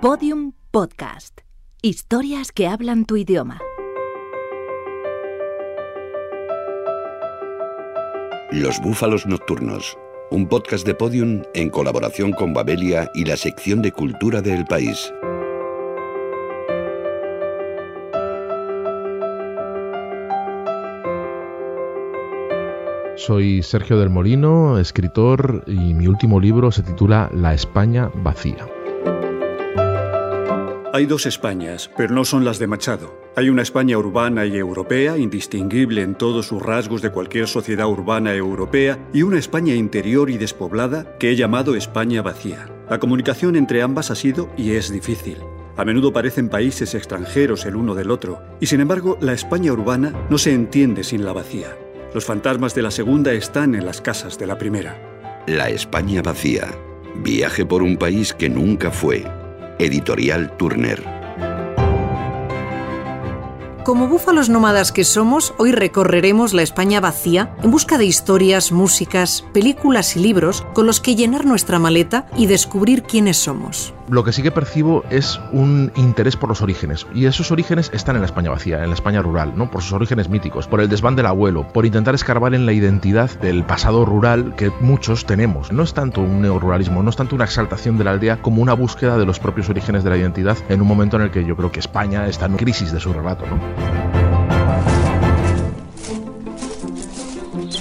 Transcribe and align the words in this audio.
Podium 0.00 0.52
Podcast. 0.70 1.40
Historias 1.82 2.52
que 2.52 2.68
hablan 2.68 3.04
tu 3.04 3.16
idioma. 3.16 3.60
Los 8.52 8.80
Búfalos 8.80 9.26
Nocturnos, 9.26 9.98
un 10.30 10.46
podcast 10.46 10.86
de 10.86 10.94
Podium 10.94 11.42
en 11.52 11.68
colaboración 11.70 12.30
con 12.30 12.54
Babelia 12.54 13.10
y 13.12 13.24
la 13.24 13.36
sección 13.36 13.82
de 13.82 13.90
cultura 13.90 14.40
del 14.40 14.64
país. 14.66 15.12
Soy 23.16 23.64
Sergio 23.64 23.98
del 23.98 24.10
Molino, 24.10 24.78
escritor, 24.78 25.64
y 25.66 25.92
mi 25.92 26.06
último 26.06 26.38
libro 26.38 26.70
se 26.70 26.84
titula 26.84 27.28
La 27.34 27.52
España 27.52 28.12
vacía. 28.14 28.64
Hay 30.90 31.04
dos 31.04 31.26
Españas, 31.26 31.90
pero 31.98 32.14
no 32.14 32.24
son 32.24 32.46
las 32.46 32.58
de 32.58 32.66
Machado. 32.66 33.20
Hay 33.36 33.50
una 33.50 33.60
España 33.60 33.98
urbana 33.98 34.46
y 34.46 34.56
europea, 34.56 35.18
indistinguible 35.18 36.00
en 36.00 36.14
todos 36.14 36.46
sus 36.46 36.62
rasgos 36.62 37.02
de 37.02 37.10
cualquier 37.10 37.46
sociedad 37.46 37.86
urbana 37.86 38.34
europea, 38.34 38.98
y 39.12 39.22
una 39.22 39.38
España 39.38 39.74
interior 39.74 40.30
y 40.30 40.38
despoblada 40.38 41.18
que 41.18 41.30
he 41.30 41.36
llamado 41.36 41.76
España 41.76 42.22
vacía. 42.22 42.70
La 42.88 42.98
comunicación 42.98 43.54
entre 43.56 43.82
ambas 43.82 44.10
ha 44.10 44.14
sido 44.14 44.48
y 44.56 44.72
es 44.72 44.90
difícil. 44.90 45.36
A 45.76 45.84
menudo 45.84 46.10
parecen 46.10 46.48
países 46.48 46.94
extranjeros 46.94 47.66
el 47.66 47.76
uno 47.76 47.94
del 47.94 48.10
otro, 48.10 48.42
y 48.58 48.66
sin 48.66 48.80
embargo 48.80 49.18
la 49.20 49.34
España 49.34 49.72
urbana 49.72 50.14
no 50.30 50.38
se 50.38 50.54
entiende 50.54 51.04
sin 51.04 51.22
la 51.22 51.34
vacía. 51.34 51.76
Los 52.14 52.24
fantasmas 52.24 52.74
de 52.74 52.82
la 52.82 52.90
segunda 52.90 53.34
están 53.34 53.74
en 53.74 53.84
las 53.84 54.00
casas 54.00 54.38
de 54.38 54.46
la 54.46 54.56
primera. 54.56 54.96
La 55.46 55.68
España 55.68 56.22
vacía. 56.22 56.68
Viaje 57.16 57.66
por 57.66 57.82
un 57.82 57.98
país 57.98 58.32
que 58.32 58.48
nunca 58.48 58.90
fue. 58.90 59.37
Editorial 59.78 60.56
Turner. 60.56 61.17
Como 63.88 64.06
búfalos 64.06 64.50
nómadas 64.50 64.92
que 64.92 65.02
somos, 65.02 65.54
hoy 65.56 65.72
recorreremos 65.72 66.52
la 66.52 66.60
España 66.60 67.00
vacía 67.00 67.56
en 67.62 67.70
busca 67.70 67.96
de 67.96 68.04
historias, 68.04 68.70
músicas, 68.70 69.46
películas 69.54 70.14
y 70.14 70.20
libros 70.20 70.62
con 70.74 70.84
los 70.84 71.00
que 71.00 71.16
llenar 71.16 71.46
nuestra 71.46 71.78
maleta 71.78 72.26
y 72.36 72.44
descubrir 72.48 73.04
quiénes 73.04 73.38
somos 73.38 73.94
lo 74.10 74.24
que 74.24 74.32
sí 74.32 74.42
que 74.42 74.50
percibo 74.50 75.04
es 75.10 75.40
un 75.52 75.92
interés 75.96 76.36
por 76.36 76.48
los 76.48 76.62
orígenes. 76.62 77.06
Y 77.14 77.26
esos 77.26 77.50
orígenes 77.50 77.90
están 77.92 78.16
en 78.16 78.22
la 78.22 78.26
España 78.26 78.50
vacía, 78.50 78.82
en 78.82 78.88
la 78.88 78.94
España 78.94 79.22
rural, 79.22 79.52
¿no? 79.56 79.70
Por 79.70 79.82
sus 79.82 79.92
orígenes 79.92 80.28
míticos, 80.28 80.66
por 80.66 80.80
el 80.80 80.88
desván 80.88 81.16
del 81.16 81.26
abuelo, 81.26 81.68
por 81.68 81.86
intentar 81.86 82.14
escarbar 82.14 82.54
en 82.54 82.66
la 82.66 82.72
identidad 82.72 83.30
del 83.40 83.64
pasado 83.64 84.04
rural 84.04 84.54
que 84.56 84.70
muchos 84.80 85.26
tenemos. 85.26 85.72
No 85.72 85.82
es 85.82 85.94
tanto 85.94 86.20
un 86.20 86.42
neoruralismo, 86.42 87.02
no 87.02 87.10
es 87.10 87.16
tanto 87.16 87.34
una 87.34 87.44
exaltación 87.44 87.98
de 87.98 88.04
la 88.04 88.12
aldea 88.12 88.40
como 88.40 88.62
una 88.62 88.74
búsqueda 88.74 89.18
de 89.18 89.26
los 89.26 89.38
propios 89.38 89.68
orígenes 89.68 90.04
de 90.04 90.10
la 90.10 90.16
identidad 90.16 90.56
en 90.68 90.80
un 90.80 90.88
momento 90.88 91.16
en 91.16 91.22
el 91.22 91.30
que 91.30 91.44
yo 91.44 91.56
creo 91.56 91.72
que 91.72 91.80
España 91.80 92.26
está 92.26 92.46
en 92.46 92.56
crisis 92.56 92.92
de 92.92 93.00
su 93.00 93.12
relato, 93.12 93.44
¿no? 93.46 93.58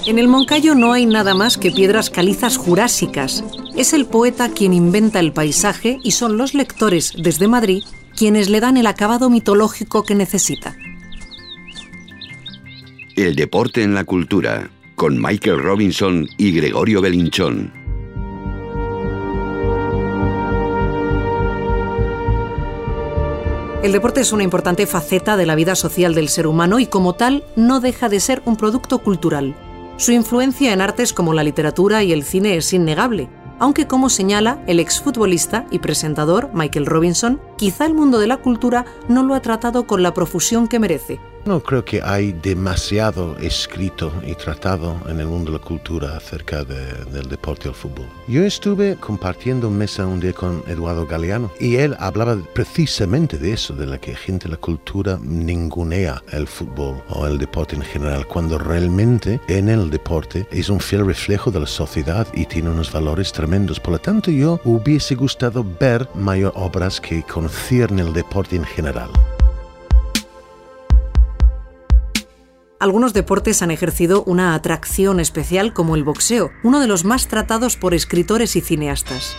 En 0.07 0.19
el 0.19 0.29
Moncayo 0.29 0.73
no 0.73 0.93
hay 0.93 1.05
nada 1.05 1.33
más 1.33 1.57
que 1.57 1.69
piedras 1.69 2.09
calizas 2.09 2.55
jurásicas. 2.55 3.43
Es 3.75 3.91
el 3.91 4.05
poeta 4.05 4.49
quien 4.49 4.73
inventa 4.73 5.19
el 5.19 5.33
paisaje 5.33 5.99
y 6.01 6.11
son 6.11 6.37
los 6.37 6.53
lectores 6.53 7.13
desde 7.17 7.49
Madrid 7.49 7.83
quienes 8.15 8.49
le 8.49 8.59
dan 8.59 8.77
el 8.77 8.87
acabado 8.87 9.29
mitológico 9.29 10.03
que 10.03 10.15
necesita. 10.15 10.75
El 13.15 13.35
deporte 13.35 13.83
en 13.83 13.93
la 13.93 14.05
cultura, 14.05 14.69
con 14.95 15.21
Michael 15.21 15.61
Robinson 15.61 16.27
y 16.37 16.51
Gregorio 16.51 17.01
Belinchón. 17.01 17.86
El 23.83 23.91
deporte 23.91 24.21
es 24.21 24.31
una 24.31 24.43
importante 24.43 24.87
faceta 24.87 25.37
de 25.37 25.45
la 25.45 25.53
vida 25.53 25.75
social 25.75 26.15
del 26.15 26.29
ser 26.29 26.47
humano 26.47 26.79
y 26.79 26.87
como 26.87 27.13
tal 27.13 27.43
no 27.55 27.79
deja 27.79 28.09
de 28.09 28.19
ser 28.19 28.41
un 28.45 28.55
producto 28.55 28.97
cultural. 28.99 29.55
Su 29.97 30.11
influencia 30.11 30.73
en 30.73 30.81
artes 30.81 31.13
como 31.13 31.33
la 31.33 31.43
literatura 31.43 32.03
y 32.03 32.11
el 32.11 32.23
cine 32.23 32.57
es 32.57 32.73
innegable, 32.73 33.29
aunque 33.59 33.85
como 33.85 34.09
señala 34.09 34.63
el 34.65 34.79
exfutbolista 34.79 35.67
y 35.69 35.77
presentador 35.77 36.49
Michael 36.53 36.87
Robinson, 36.87 37.39
quizá 37.55 37.85
el 37.85 37.93
mundo 37.93 38.17
de 38.17 38.27
la 38.27 38.37
cultura 38.37 38.85
no 39.07 39.21
lo 39.21 39.35
ha 39.35 39.41
tratado 39.41 39.85
con 39.85 40.01
la 40.01 40.13
profusión 40.13 40.67
que 40.67 40.79
merece. 40.79 41.19
No 41.47 41.61
creo 41.61 41.85
que 41.85 42.01
hay 42.03 42.33
demasiado 42.33 43.37
escrito 43.37 44.11
y 44.21 44.35
tratado 44.35 44.97
en 45.07 45.21
el 45.21 45.27
mundo 45.27 45.53
de 45.53 45.59
la 45.59 45.63
cultura 45.63 46.17
acerca 46.17 46.65
del 46.65 47.29
deporte 47.29 47.67
y 47.67 47.69
el 47.69 47.73
fútbol. 47.73 48.05
Yo 48.27 48.43
estuve 48.43 48.97
compartiendo 48.97 49.69
mesa 49.69 50.05
un 50.05 50.19
día 50.19 50.33
con 50.33 50.61
Eduardo 50.67 51.07
Galeano 51.07 51.49
y 51.57 51.77
él 51.77 51.95
hablaba 51.99 52.35
precisamente 52.53 53.37
de 53.37 53.53
eso, 53.53 53.73
de 53.73 53.85
la 53.85 53.97
que 53.97 54.13
gente 54.13 54.49
de 54.49 54.55
la 54.55 54.57
cultura 54.57 55.17
ningunea 55.23 56.21
el 56.33 56.47
fútbol 56.47 57.01
o 57.07 57.25
el 57.25 57.37
deporte 57.37 57.77
en 57.77 57.81
general, 57.81 58.27
cuando 58.27 58.57
realmente 58.57 59.39
en 59.47 59.69
el 59.69 59.89
deporte 59.89 60.45
es 60.51 60.67
un 60.67 60.81
fiel 60.81 61.05
reflejo 61.05 61.49
de 61.49 61.61
la 61.61 61.67
sociedad 61.67 62.27
y 62.33 62.45
tiene 62.45 62.71
unos 62.71 62.91
valores 62.91 63.31
tremendos. 63.31 63.79
Por 63.79 63.93
lo 63.93 63.99
tanto, 63.99 64.31
yo 64.31 64.59
hubiese 64.65 65.15
gustado 65.15 65.65
ver 65.79 66.09
mayor 66.13 66.51
obras 66.55 66.99
que 66.99 67.23
conocieran 67.23 67.99
el 67.99 68.11
deporte 68.11 68.57
en 68.57 68.65
general. 68.65 69.09
Algunos 72.79 73.13
deportes 73.13 73.63
han 73.63 73.71
ejercido 73.71 74.23
una 74.25 74.53
atracción 74.53 75.19
especial 75.19 75.73
como 75.73 75.95
el 75.95 76.03
boxeo, 76.03 76.51
uno 76.63 76.79
de 76.79 76.85
los 76.85 77.05
más 77.05 77.27
tratados 77.27 77.75
por 77.75 77.95
escritores 77.95 78.55
y 78.55 78.61
cineastas. 78.61 79.35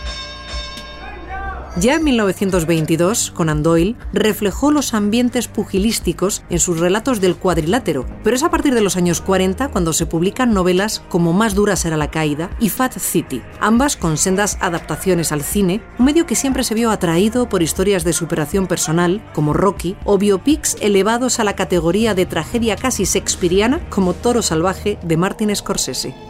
Ya 1.77 1.95
en 1.95 2.03
1922, 2.03 3.31
Conan 3.31 3.61
Doyle 3.61 3.95
reflejó 4.11 4.71
los 4.71 4.93
ambientes 4.93 5.47
pugilísticos 5.47 6.43
en 6.49 6.59
sus 6.59 6.79
relatos 6.79 7.21
del 7.21 7.35
cuadrilátero, 7.35 8.05
pero 8.23 8.35
es 8.35 8.43
a 8.43 8.49
partir 8.49 8.73
de 8.73 8.81
los 8.81 8.97
años 8.97 9.21
40 9.21 9.69
cuando 9.69 9.93
se 9.93 10.07
publican 10.07 10.53
novelas 10.53 11.01
como 11.09 11.31
Más 11.31 11.53
dura 11.53 11.75
será 11.75 11.95
la 11.95 12.11
caída 12.11 12.49
y 12.59 12.69
Fat 12.69 12.97
City, 12.97 13.41
ambas 13.61 13.95
con 13.95 14.17
sendas 14.17 14.57
adaptaciones 14.61 15.31
al 15.31 15.43
cine, 15.43 15.81
un 15.99 16.05
medio 16.05 16.25
que 16.25 16.35
siempre 16.35 16.63
se 16.63 16.73
vio 16.73 16.89
atraído 16.89 17.47
por 17.47 17.61
historias 17.61 18.03
de 18.03 18.13
superación 18.13 18.67
personal, 18.67 19.23
como 19.33 19.53
Rocky, 19.53 19.95
o 20.05 20.17
biopics 20.17 20.75
elevados 20.81 21.39
a 21.39 21.43
la 21.43 21.55
categoría 21.55 22.15
de 22.15 22.25
tragedia 22.25 22.75
casi 22.75 23.05
shakespeariana, 23.05 23.79
como 23.89 24.15
Toro 24.15 24.41
Salvaje 24.41 24.97
de 25.03 25.17
Martin 25.17 25.55
Scorsese. 25.55 26.28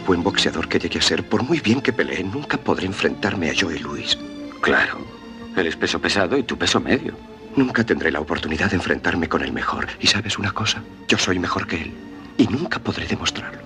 Muy 0.00 0.06
buen 0.06 0.22
boxeador 0.22 0.66
que 0.66 0.78
llegue 0.78 0.98
a 0.98 1.02
ser, 1.02 1.28
por 1.28 1.42
muy 1.42 1.60
bien 1.60 1.82
que 1.82 1.92
pelee, 1.92 2.24
nunca 2.24 2.56
podré 2.56 2.86
enfrentarme 2.86 3.50
a 3.50 3.54
Joey 3.54 3.78
Luis. 3.80 4.18
Claro. 4.62 5.04
Él 5.54 5.66
es 5.66 5.76
peso 5.76 6.00
pesado 6.00 6.38
y 6.38 6.42
tu 6.42 6.56
peso 6.56 6.80
medio. 6.80 7.14
Nunca 7.54 7.84
tendré 7.84 8.10
la 8.10 8.20
oportunidad 8.20 8.70
de 8.70 8.76
enfrentarme 8.76 9.28
con 9.28 9.42
el 9.42 9.52
mejor. 9.52 9.88
Y 10.00 10.06
sabes 10.06 10.38
una 10.38 10.52
cosa, 10.52 10.82
yo 11.06 11.18
soy 11.18 11.38
mejor 11.38 11.66
que 11.66 11.82
él. 11.82 11.92
Y 12.38 12.46
nunca 12.46 12.78
podré 12.78 13.06
demostrarlo. 13.06 13.60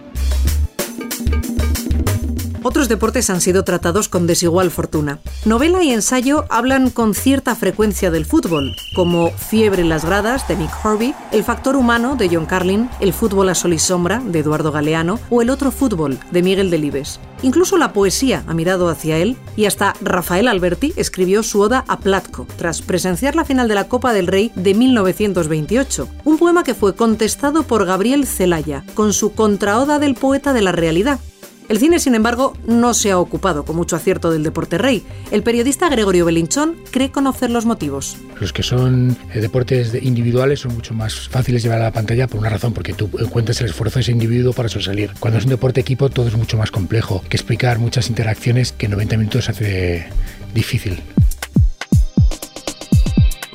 Otros 2.66 2.88
deportes 2.88 3.28
han 3.28 3.42
sido 3.42 3.62
tratados 3.62 4.08
con 4.08 4.26
desigual 4.26 4.70
fortuna. 4.70 5.18
Novela 5.44 5.82
y 5.82 5.92
ensayo 5.92 6.46
hablan 6.48 6.88
con 6.88 7.14
cierta 7.14 7.54
frecuencia 7.54 8.10
del 8.10 8.24
fútbol, 8.24 8.74
como 8.96 9.30
Fiebre 9.32 9.82
en 9.82 9.90
las 9.90 10.06
gradas 10.06 10.48
de 10.48 10.56
Nick 10.56 10.70
Horby, 10.82 11.14
El 11.30 11.44
factor 11.44 11.76
humano 11.76 12.16
de 12.16 12.30
John 12.34 12.46
Carlin, 12.46 12.88
El 13.00 13.12
fútbol 13.12 13.50
a 13.50 13.54
sol 13.54 13.74
y 13.74 13.78
sombra 13.78 14.22
de 14.24 14.38
Eduardo 14.38 14.72
Galeano 14.72 15.20
o 15.28 15.42
El 15.42 15.50
otro 15.50 15.70
fútbol 15.70 16.18
de 16.30 16.42
Miguel 16.42 16.70
Delibes. 16.70 17.20
Incluso 17.42 17.76
la 17.76 17.92
poesía 17.92 18.42
ha 18.46 18.54
mirado 18.54 18.88
hacia 18.88 19.18
él 19.18 19.36
y 19.54 19.66
hasta 19.66 19.94
Rafael 20.00 20.48
Alberti 20.48 20.94
escribió 20.96 21.42
su 21.42 21.60
oda 21.60 21.84
a 21.86 21.98
Platko 21.98 22.46
tras 22.56 22.80
presenciar 22.80 23.36
la 23.36 23.44
final 23.44 23.68
de 23.68 23.74
la 23.74 23.88
Copa 23.88 24.14
del 24.14 24.26
Rey 24.26 24.50
de 24.54 24.72
1928, 24.72 26.08
un 26.24 26.38
poema 26.38 26.64
que 26.64 26.72
fue 26.72 26.96
contestado 26.96 27.64
por 27.64 27.84
Gabriel 27.84 28.26
Celaya 28.26 28.86
con 28.94 29.12
su 29.12 29.34
contraoda 29.34 29.98
del 29.98 30.14
poeta 30.14 30.54
de 30.54 30.62
la 30.62 30.72
realidad, 30.72 31.20
el 31.68 31.78
cine, 31.78 31.98
sin 31.98 32.14
embargo, 32.14 32.54
no 32.66 32.94
se 32.94 33.10
ha 33.10 33.18
ocupado 33.18 33.64
con 33.64 33.76
mucho 33.76 33.96
acierto 33.96 34.30
del 34.30 34.42
deporte 34.42 34.78
rey. 34.78 35.02
El 35.30 35.42
periodista 35.42 35.88
Gregorio 35.88 36.24
Belinchón 36.26 36.76
cree 36.90 37.10
conocer 37.10 37.50
los 37.50 37.64
motivos. 37.64 38.16
Los 38.40 38.52
que 38.52 38.62
son 38.62 39.16
eh, 39.32 39.40
deportes 39.40 39.94
individuales 40.02 40.60
son 40.60 40.74
mucho 40.74 40.94
más 40.94 41.28
fáciles 41.28 41.62
de 41.62 41.68
llevar 41.68 41.80
a 41.80 41.84
la 41.84 41.92
pantalla 41.92 42.26
por 42.26 42.40
una 42.40 42.50
razón, 42.50 42.72
porque 42.72 42.92
tú 42.92 43.08
encuentras 43.18 43.60
el 43.60 43.68
esfuerzo 43.68 43.98
de 43.98 44.02
ese 44.02 44.12
individuo 44.12 44.52
para 44.52 44.68
sobresalir. 44.68 45.12
Cuando 45.18 45.38
es 45.38 45.44
un 45.44 45.50
deporte 45.50 45.80
equipo 45.80 46.10
todo 46.10 46.28
es 46.28 46.36
mucho 46.36 46.58
más 46.58 46.70
complejo, 46.70 47.22
que 47.28 47.36
explicar 47.36 47.78
muchas 47.78 48.08
interacciones 48.08 48.72
que 48.72 48.86
en 48.86 48.92
90 48.92 49.16
minutos 49.16 49.48
hace 49.48 50.06
difícil. 50.54 51.02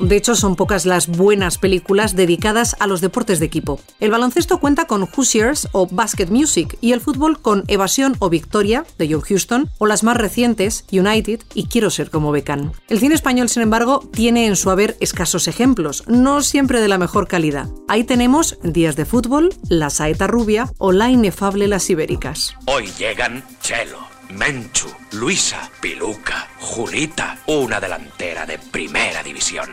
De 0.00 0.16
hecho, 0.16 0.34
son 0.34 0.56
pocas 0.56 0.86
las 0.86 1.08
buenas 1.08 1.58
películas 1.58 2.16
dedicadas 2.16 2.74
a 2.80 2.86
los 2.86 3.00
deportes 3.00 3.38
de 3.38 3.46
equipo. 3.46 3.80
El 4.00 4.10
baloncesto 4.10 4.58
cuenta 4.58 4.86
con 4.86 5.02
Hoosiers 5.02 5.68
o 5.72 5.86
Basket 5.86 6.26
Music 6.26 6.78
y 6.80 6.92
el 6.92 7.00
fútbol 7.00 7.40
con 7.40 7.64
Evasión 7.68 8.16
o 8.18 8.30
Victoria 8.30 8.84
de 8.98 9.12
John 9.12 9.20
Houston 9.20 9.70
o 9.78 9.86
las 9.86 10.02
más 10.02 10.16
recientes 10.16 10.84
United 10.90 11.40
y 11.54 11.66
Quiero 11.66 11.90
ser 11.90 12.10
como 12.10 12.32
Beckham. 12.32 12.72
El 12.88 12.98
cine 12.98 13.14
español, 13.14 13.48
sin 13.48 13.62
embargo, 13.62 14.08
tiene 14.12 14.46
en 14.46 14.56
su 14.56 14.70
haber 14.70 14.96
escasos 15.00 15.46
ejemplos, 15.48 16.04
no 16.08 16.42
siempre 16.42 16.80
de 16.80 16.88
la 16.88 16.98
mejor 16.98 17.28
calidad. 17.28 17.68
Ahí 17.86 18.04
tenemos 18.04 18.58
Días 18.62 18.96
de 18.96 19.04
fútbol, 19.04 19.54
La 19.68 19.90
saeta 19.90 20.26
rubia 20.26 20.72
o 20.78 20.92
La 20.92 21.10
inefable 21.10 21.68
Las 21.68 21.90
Ibéricas. 21.90 22.56
Hoy 22.66 22.90
llegan 22.98 23.44
Chelo, 23.60 23.98
Menchu, 24.30 24.88
Luisa, 25.12 25.70
Piluca, 25.80 26.48
Julita, 26.58 27.38
una 27.46 27.80
delantera 27.80 28.46
de 28.46 28.58
primera 28.58 29.22
división. 29.22 29.68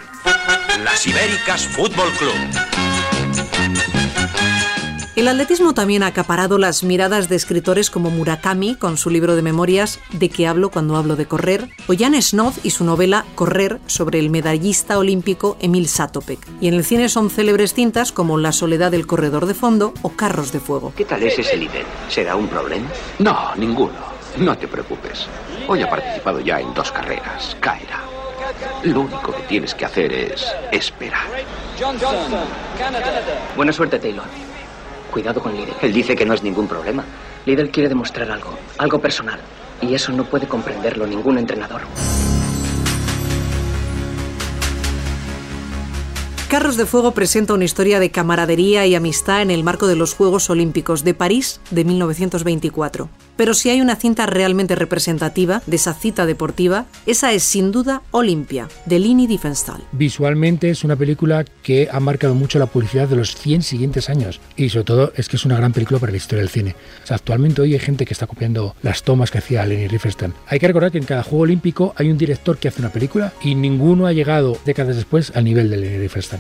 Las 0.84 1.06
Ibéricas 1.08 1.66
Fútbol 1.68 2.10
Club. 2.18 2.34
El 5.18 5.28
atletismo 5.28 5.74
también 5.74 6.04
ha 6.04 6.08
acaparado 6.08 6.60
las 6.60 6.84
miradas 6.84 7.28
de 7.28 7.36
escritores 7.36 7.90
como 7.90 8.12
Murakami 8.12 8.76
con 8.76 8.98
su 8.98 9.10
libro 9.10 9.36
de 9.36 9.42
memorias 9.42 10.00
De 10.12 10.30
qué 10.30 10.46
hablo 10.46 10.70
cuando 10.70 10.96
hablo 10.96 11.16
de 11.16 11.26
correr, 11.26 11.70
o 11.88 11.94
Jan 11.98 12.22
Snow 12.22 12.54
y 12.62 12.70
su 12.70 12.84
novela 12.84 13.26
Correr 13.34 13.80
sobre 13.88 14.20
el 14.20 14.30
medallista 14.30 15.00
olímpico 15.00 15.58
Emil 15.60 15.88
Satopek. 15.88 16.40
Y 16.62 16.68
en 16.68 16.76
el 16.76 16.86
cine 16.86 17.10
son 17.10 17.32
célebres 17.32 17.74
cintas 17.74 18.12
como 18.12 18.38
La 18.38 18.52
soledad 18.52 18.92
del 18.92 19.08
corredor 19.08 19.48
de 19.48 19.56
fondo 19.56 19.94
o 20.04 20.10
Carros 20.10 20.52
de 20.52 20.60
fuego. 20.60 20.94
¿Qué 20.96 21.06
tal 21.06 21.24
es 21.24 21.40
ese 21.40 21.58
líder? 21.58 21.86
¿Será 22.10 22.36
un 22.36 22.48
problema? 22.48 22.88
No, 23.18 23.56
ninguno. 23.56 23.98
No 24.38 24.56
te 24.56 24.68
preocupes. 24.68 25.26
Hoy 25.68 25.82
ha 25.82 25.90
participado 25.90 26.40
ya 26.42 26.60
en 26.60 26.74
dos 26.76 26.92
carreras. 26.92 27.58
Caerá. 27.60 28.17
Lo 28.84 29.02
único 29.02 29.32
que 29.34 29.42
tienes 29.44 29.74
que 29.74 29.86
hacer 29.86 30.12
es 30.14 30.54
esperar. 30.72 31.28
Buena 33.56 33.72
suerte, 33.72 34.00
Taylor. 34.00 34.26
Cuidado 35.12 35.42
con 35.42 35.56
Lidl. 35.56 35.74
Él 35.82 35.94
dice 35.94 36.16
que 36.16 36.26
no 36.26 36.34
es 36.34 36.44
ningún 36.44 36.68
problema. 36.68 37.04
Lidl 37.46 37.70
quiere 37.70 37.90
demostrar 37.90 38.30
algo, 38.32 38.58
algo 38.78 39.00
personal. 39.00 39.40
Y 39.82 39.94
eso 39.94 40.12
no 40.12 40.24
puede 40.26 40.48
comprenderlo 40.48 41.06
ningún 41.06 41.38
entrenador. 41.38 41.82
Carros 46.50 46.78
de 46.78 46.86
Fuego 46.86 47.12
presenta 47.12 47.54
una 47.54 47.66
historia 47.66 48.00
de 48.00 48.10
camaradería 48.10 48.86
y 48.86 48.96
amistad 48.96 49.42
en 49.42 49.52
el 49.52 49.66
marco 49.66 49.86
de 49.86 49.98
los 49.98 50.14
Juegos 50.14 50.50
Olímpicos 50.50 51.04
de 51.04 51.14
París 51.14 51.60
de 51.72 51.84
1924. 51.84 53.10
Pero 53.36 53.54
si 53.54 53.70
hay 53.70 53.82
una 53.82 53.98
cinta 53.98 54.26
realmente 54.26 54.74
representativa 54.74 55.62
de 55.68 55.76
esa 55.76 55.94
cita 55.94 56.26
deportiva, 56.26 56.86
esa 57.06 57.34
es 57.34 57.44
sin 57.44 57.74
duda 57.74 58.02
Olimpia, 58.12 58.70
de 58.86 58.98
Lini 58.98 59.28
Diefenstahl. 59.28 59.84
Visualmente 59.92 60.70
es 60.70 60.86
una 60.86 60.96
película 60.96 61.44
que 61.62 61.90
ha 61.92 62.00
marcado 62.00 62.34
mucho 62.34 62.60
la 62.60 62.66
publicidad 62.66 63.10
de 63.10 63.18
los 63.18 63.36
100 63.36 63.62
siguientes 63.62 64.10
años 64.10 64.40
y 64.56 64.70
sobre 64.70 64.86
todo 64.86 65.14
es 65.18 65.28
que 65.28 65.36
es 65.36 65.46
una 65.46 65.58
gran 65.58 65.74
película 65.74 66.00
para 66.00 66.14
la 66.14 66.18
historia 66.18 66.42
del 66.42 66.50
cine. 66.50 66.76
O 67.04 67.08
sea, 67.08 67.18
actualmente 67.18 67.62
hoy 67.62 67.74
hay 67.74 67.80
gente 67.80 68.06
que 68.06 68.14
está 68.14 68.26
copiando 68.26 68.74
las 68.82 69.04
tomas 69.04 69.32
que 69.32 69.40
hacía 69.40 69.66
Leni 69.66 69.90
Riefenstahl. 69.90 70.34
Hay 70.48 70.60
que 70.60 70.68
recordar 70.68 70.94
que 70.94 70.98
en 70.98 71.04
cada 71.04 71.24
Juego 71.24 71.44
Olímpico 71.44 71.94
hay 71.98 72.10
un 72.10 72.18
director 72.18 72.58
que 72.58 72.70
hace 72.70 72.82
una 72.82 72.94
película 72.94 73.34
y 73.44 73.54
ninguno 73.54 74.08
ha 74.08 74.14
llegado 74.14 74.58
décadas 74.66 74.96
después 74.96 75.34
al 75.36 75.44
nivel 75.44 75.70
de 75.70 75.76
Leni 75.78 75.98
Riefenstahl. 75.98 76.37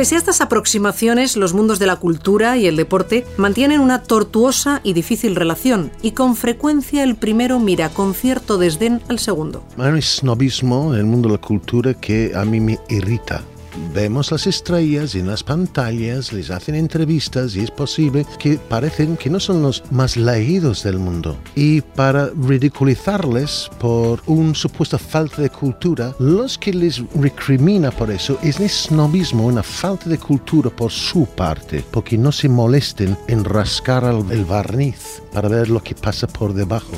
Pese 0.00 0.14
a 0.14 0.18
estas 0.18 0.40
aproximaciones, 0.40 1.36
los 1.36 1.52
mundos 1.52 1.78
de 1.78 1.84
la 1.84 1.96
cultura 1.96 2.56
y 2.56 2.66
el 2.66 2.76
deporte 2.76 3.26
mantienen 3.36 3.80
una 3.80 4.02
tortuosa 4.02 4.80
y 4.82 4.94
difícil 4.94 5.36
relación, 5.36 5.90
y 6.00 6.12
con 6.12 6.36
frecuencia 6.36 7.02
el 7.02 7.16
primero 7.16 7.58
mira 7.58 7.90
con 7.90 8.14
cierto 8.14 8.56
desdén 8.56 9.02
al 9.08 9.18
segundo. 9.18 9.62
Hay 9.76 9.90
un 9.90 10.00
snobismo 10.00 10.94
en 10.94 11.00
el 11.00 11.04
mundo 11.06 11.28
de 11.28 11.34
la 11.34 11.40
cultura 11.42 11.92
que 11.92 12.32
a 12.34 12.46
mí 12.46 12.60
me 12.60 12.78
irrita. 12.88 13.42
Vemos 13.94 14.30
las 14.30 14.46
estrellas 14.46 15.14
en 15.14 15.26
las 15.26 15.42
pantallas, 15.42 16.32
les 16.32 16.50
hacen 16.50 16.74
entrevistas 16.74 17.56
y 17.56 17.60
es 17.60 17.70
posible 17.70 18.26
que 18.38 18.56
parecen 18.56 19.16
que 19.16 19.30
no 19.30 19.40
son 19.40 19.62
los 19.62 19.82
más 19.90 20.16
leídos 20.16 20.82
del 20.82 20.98
mundo. 20.98 21.36
Y 21.54 21.80
para 21.80 22.30
ridiculizarles 22.30 23.70
por 23.78 24.22
un 24.26 24.54
supuesta 24.54 24.98
falta 24.98 25.42
de 25.42 25.50
cultura, 25.50 26.14
los 26.18 26.58
que 26.58 26.72
les 26.72 27.02
recrimina 27.14 27.90
por 27.90 28.10
eso 28.10 28.38
es 28.42 28.60
el 28.60 28.68
snobismo, 28.68 29.46
una 29.46 29.62
falta 29.62 30.08
de 30.08 30.18
cultura 30.18 30.70
por 30.70 30.90
su 30.90 31.26
parte, 31.26 31.84
porque 31.90 32.16
no 32.16 32.32
se 32.32 32.48
molesten 32.48 33.16
en 33.28 33.44
rascar 33.44 34.04
el 34.04 34.44
barniz 34.44 35.22
para 35.32 35.48
ver 35.48 35.68
lo 35.68 35.82
que 35.82 35.94
pasa 35.94 36.26
por 36.26 36.54
debajo. 36.54 36.92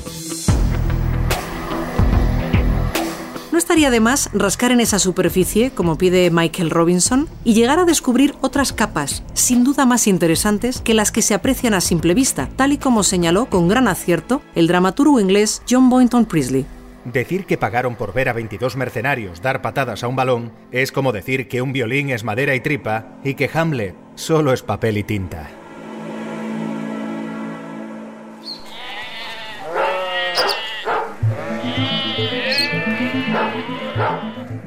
Estaría 3.72 3.90
de 3.90 4.00
más 4.00 4.28
rascar 4.34 4.70
en 4.70 4.80
esa 4.80 4.98
superficie, 4.98 5.70
como 5.70 5.96
pide 5.96 6.30
Michael 6.30 6.68
Robinson, 6.68 7.26
y 7.42 7.54
llegar 7.54 7.78
a 7.78 7.86
descubrir 7.86 8.34
otras 8.42 8.70
capas, 8.70 9.24
sin 9.32 9.64
duda 9.64 9.86
más 9.86 10.06
interesantes 10.06 10.82
que 10.82 10.92
las 10.92 11.10
que 11.10 11.22
se 11.22 11.32
aprecian 11.32 11.72
a 11.72 11.80
simple 11.80 12.12
vista, 12.12 12.50
tal 12.56 12.74
y 12.74 12.76
como 12.76 13.02
señaló 13.02 13.46
con 13.46 13.68
gran 13.68 13.88
acierto 13.88 14.42
el 14.54 14.66
dramaturgo 14.66 15.20
inglés 15.20 15.62
John 15.66 15.88
Boynton 15.88 16.26
Priestley. 16.26 16.66
Decir 17.06 17.46
que 17.46 17.56
pagaron 17.56 17.96
por 17.96 18.12
ver 18.12 18.28
a 18.28 18.34
22 18.34 18.76
mercenarios 18.76 19.40
dar 19.40 19.62
patadas 19.62 20.04
a 20.04 20.08
un 20.08 20.16
balón 20.16 20.52
es 20.70 20.92
como 20.92 21.12
decir 21.12 21.48
que 21.48 21.62
un 21.62 21.72
violín 21.72 22.10
es 22.10 22.24
madera 22.24 22.54
y 22.54 22.60
tripa 22.60 23.06
y 23.24 23.36
que 23.36 23.48
Hamlet 23.54 23.94
solo 24.16 24.52
es 24.52 24.60
papel 24.60 24.98
y 24.98 25.02
tinta. 25.02 25.48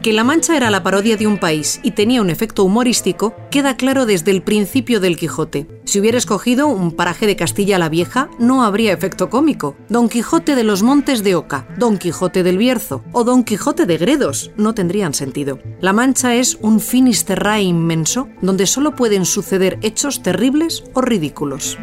Que 0.06 0.14
La 0.14 0.24
Mancha 0.24 0.56
era 0.56 0.70
la 0.70 0.84
parodia 0.84 1.18
de 1.18 1.26
un 1.26 1.40
país 1.40 1.80
y 1.82 1.90
tenía 1.90 2.22
un 2.22 2.30
efecto 2.30 2.64
humorístico 2.64 3.34
queda 3.50 3.76
claro 3.76 4.06
desde 4.06 4.30
el 4.30 4.44
principio 4.44 5.00
del 5.00 5.18
Quijote. 5.18 5.66
Si 5.86 6.00
hubiera 6.00 6.20
escogido 6.20 6.68
un 6.68 6.92
paraje 6.92 7.26
de 7.26 7.36
Castilla 7.36 7.80
la 7.80 7.90
Vieja, 7.90 8.30
no 8.38 8.64
habría 8.64 8.94
efecto 8.94 9.32
cómico. 9.32 9.76
Don 9.90 10.08
Quijote 10.08 10.54
de 10.54 10.64
los 10.64 10.84
Montes 10.84 11.24
de 11.24 11.34
Oca, 11.34 11.68
Don 11.80 11.98
Quijote 11.98 12.44
del 12.44 12.60
Bierzo 12.60 13.04
o 13.14 13.24
Don 13.24 13.44
Quijote 13.44 13.88
de 13.88 13.98
Gredos 13.98 14.52
no 14.58 14.76
tendrían 14.76 15.16
sentido. 15.16 15.58
La 15.82 15.92
Mancha 15.92 16.36
es 16.36 16.60
un 16.62 16.82
finisterrae 16.82 17.64
inmenso 17.64 18.30
donde 18.44 18.68
solo 18.68 18.94
pueden 18.96 19.26
suceder 19.26 19.80
hechos 19.82 20.22
terribles 20.22 20.84
o 20.94 21.02
ridículos. 21.02 21.80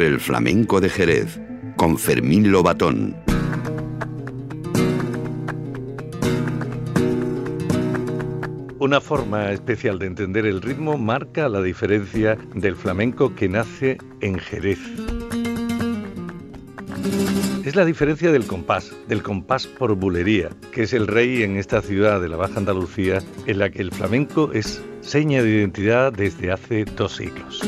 El 0.00 0.18
flamenco 0.18 0.80
de 0.80 0.88
Jerez, 0.88 1.38
con 1.76 1.98
Fermín 1.98 2.50
Lobatón. 2.50 3.14
Una 8.84 9.00
forma 9.00 9.50
especial 9.50 9.98
de 9.98 10.04
entender 10.04 10.44
el 10.44 10.60
ritmo 10.60 10.98
marca 10.98 11.48
la 11.48 11.62
diferencia 11.62 12.36
del 12.54 12.76
flamenco 12.76 13.34
que 13.34 13.48
nace 13.48 13.96
en 14.20 14.38
Jerez. 14.38 14.78
Es 17.64 17.76
la 17.76 17.86
diferencia 17.86 18.30
del 18.30 18.46
compás, 18.46 18.94
del 19.08 19.22
compás 19.22 19.66
por 19.66 19.94
bulería, 19.94 20.50
que 20.70 20.82
es 20.82 20.92
el 20.92 21.06
rey 21.06 21.44
en 21.44 21.56
esta 21.56 21.80
ciudad 21.80 22.20
de 22.20 22.28
la 22.28 22.36
Baja 22.36 22.58
Andalucía, 22.58 23.22
en 23.46 23.58
la 23.58 23.70
que 23.70 23.80
el 23.80 23.90
flamenco 23.90 24.52
es 24.52 24.84
seña 25.00 25.42
de 25.42 25.48
identidad 25.48 26.12
desde 26.12 26.52
hace 26.52 26.84
dos 26.84 27.16
siglos. 27.16 27.62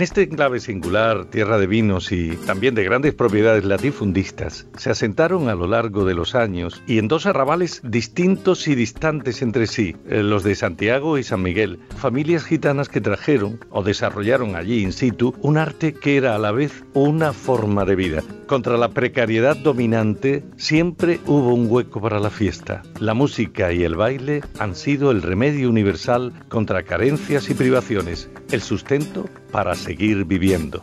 En 0.00 0.04
este 0.04 0.22
enclave 0.22 0.60
singular, 0.60 1.26
tierra 1.26 1.58
de 1.58 1.66
vinos 1.66 2.10
y 2.10 2.30
también 2.46 2.74
de 2.74 2.84
grandes 2.84 3.12
propiedades 3.12 3.66
latifundistas, 3.66 4.66
se 4.78 4.88
asentaron 4.88 5.50
a 5.50 5.54
lo 5.54 5.66
largo 5.66 6.06
de 6.06 6.14
los 6.14 6.34
años 6.34 6.82
y 6.86 6.96
en 6.96 7.06
dos 7.06 7.26
arrabales 7.26 7.82
distintos 7.84 8.66
y 8.66 8.74
distantes 8.74 9.42
entre 9.42 9.66
sí, 9.66 9.94
eh, 10.08 10.22
los 10.22 10.42
de 10.42 10.54
Santiago 10.54 11.18
y 11.18 11.22
San 11.22 11.42
Miguel, 11.42 11.80
familias 11.98 12.44
gitanas 12.44 12.88
que 12.88 13.02
trajeron 13.02 13.60
o 13.68 13.82
desarrollaron 13.82 14.56
allí 14.56 14.80
in 14.80 14.94
situ 14.94 15.34
un 15.42 15.58
arte 15.58 15.92
que 15.92 16.16
era 16.16 16.34
a 16.34 16.38
la 16.38 16.52
vez 16.52 16.82
una 16.94 17.34
forma 17.34 17.84
de 17.84 17.96
vida. 17.96 18.22
Contra 18.46 18.78
la 18.78 18.88
precariedad 18.88 19.54
dominante 19.54 20.42
siempre 20.56 21.20
hubo 21.26 21.52
un 21.52 21.66
hueco 21.70 22.00
para 22.00 22.20
la 22.20 22.30
fiesta. 22.30 22.82
La 23.00 23.12
música 23.12 23.70
y 23.70 23.84
el 23.84 23.96
baile 23.96 24.40
han 24.58 24.76
sido 24.76 25.10
el 25.10 25.20
remedio 25.20 25.68
universal 25.68 26.32
contra 26.48 26.84
carencias 26.84 27.50
y 27.50 27.54
privaciones, 27.54 28.30
el 28.50 28.62
sustento 28.62 29.26
para 29.50 29.74
seguir 29.74 30.24
viviendo. 30.24 30.82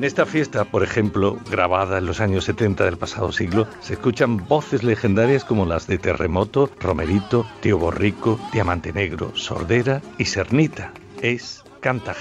En 0.00 0.04
esta 0.04 0.24
fiesta, 0.24 0.64
por 0.64 0.82
ejemplo, 0.82 1.38
grabada 1.50 1.98
en 1.98 2.06
los 2.06 2.20
años 2.20 2.44
70 2.44 2.84
del 2.84 2.96
pasado 2.96 3.32
siglo, 3.32 3.66
se 3.80 3.92
escuchan 3.92 4.38
voces 4.48 4.82
legendarias 4.82 5.44
como 5.44 5.66
las 5.66 5.86
de 5.86 5.98
Terremoto, 5.98 6.70
Romerito, 6.80 7.44
Tío 7.60 7.76
Borrico, 7.76 8.40
Diamante 8.50 8.94
Negro, 8.94 9.32
Sordera 9.34 10.00
y 10.16 10.24
Cernita. 10.24 10.94
Es 11.20 11.62
Canta 11.80 12.14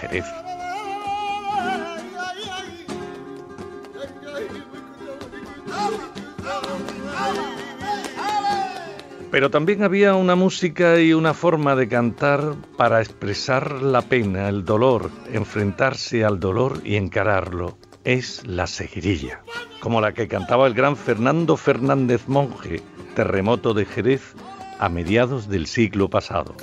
Pero 9.31 9.51
también 9.51 9.83
había 9.83 10.15
una 10.15 10.35
música 10.35 10.99
y 10.99 11.13
una 11.13 11.35
forma 11.35 11.75
de 11.75 11.87
cantar 11.87 12.55
para 12.77 12.99
expresar 12.99 13.81
la 13.81 14.01
pena, 14.01 14.49
el 14.49 14.65
dolor, 14.65 15.11
enfrentarse 15.31 16.25
al 16.25 16.39
dolor 16.39 16.81
y 16.83 16.95
encararlo. 16.95 17.77
Es 18.03 18.47
la 18.47 18.65
seguirilla, 18.65 19.43
como 19.81 20.01
la 20.01 20.13
que 20.13 20.27
cantaba 20.27 20.65
el 20.65 20.73
gran 20.73 20.97
Fernando 20.97 21.57
Fernández 21.57 22.27
Monje, 22.27 22.81
terremoto 23.15 23.75
de 23.75 23.85
Jerez, 23.85 24.33
a 24.79 24.89
mediados 24.89 25.47
del 25.47 25.67
siglo 25.67 26.09
pasado. 26.09 26.55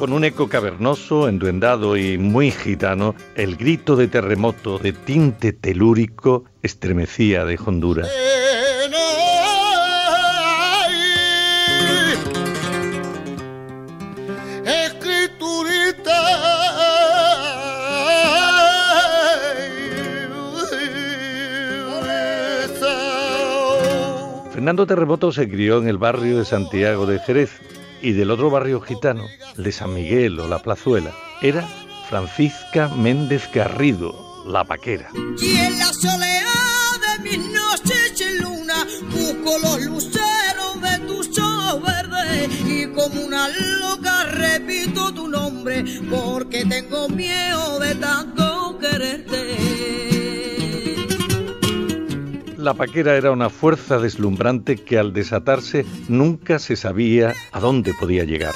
Con 0.00 0.14
un 0.14 0.24
eco 0.24 0.48
cavernoso, 0.48 1.28
enduendado 1.28 1.94
y 1.94 2.16
muy 2.16 2.50
gitano, 2.50 3.14
el 3.34 3.56
grito 3.56 3.96
de 3.96 4.08
terremoto 4.08 4.78
de 4.78 4.94
tinte 4.94 5.52
telúrico 5.52 6.46
estremecía 6.62 7.44
de 7.44 7.58
Honduras. 7.62 8.08
Fernando 24.50 24.86
Terremoto 24.86 25.30
se 25.30 25.46
crió 25.46 25.76
en 25.76 25.88
el 25.88 25.98
barrio 25.98 26.38
de 26.38 26.46
Santiago 26.46 27.04
de 27.04 27.18
Jerez 27.18 27.50
y 28.02 28.12
del 28.12 28.30
otro 28.30 28.50
barrio 28.50 28.80
gitano, 28.80 29.26
de 29.56 29.72
San 29.72 29.94
Miguel 29.94 30.38
o 30.40 30.48
La 30.48 30.60
Plazuela, 30.60 31.12
era 31.42 31.66
Francisca 32.08 32.88
Méndez 32.88 33.48
Garrido, 33.52 34.44
la 34.46 34.64
paquera. 34.64 35.10
Y 35.40 35.56
en 35.56 35.78
la 35.78 35.92
soledad 35.92 37.18
de 37.18 37.30
mis 37.30 37.38
noches 37.38 38.20
y 38.20 38.42
luna 38.42 38.86
busco 39.10 39.58
los 39.58 39.80
luceros 39.82 40.80
de 40.82 40.98
tus 41.06 41.38
ojos 41.38 41.82
verdes 41.82 42.48
y 42.66 42.86
como 42.88 43.20
una 43.22 43.48
loca 43.48 44.24
repito 44.24 45.12
tu 45.14 45.28
nombre 45.28 45.84
porque 46.10 46.64
tengo 46.64 47.08
miedo 47.08 47.78
de 47.78 47.94
tanto 47.96 48.78
quererte. 48.78 49.79
La 52.60 52.74
paquera 52.74 53.16
era 53.16 53.30
una 53.30 53.48
fuerza 53.48 53.98
deslumbrante 53.98 54.76
que 54.76 54.98
al 54.98 55.14
desatarse 55.14 55.86
nunca 56.08 56.58
se 56.58 56.76
sabía 56.76 57.32
a 57.52 57.58
dónde 57.58 57.94
podía 57.98 58.24
llegar. 58.24 58.54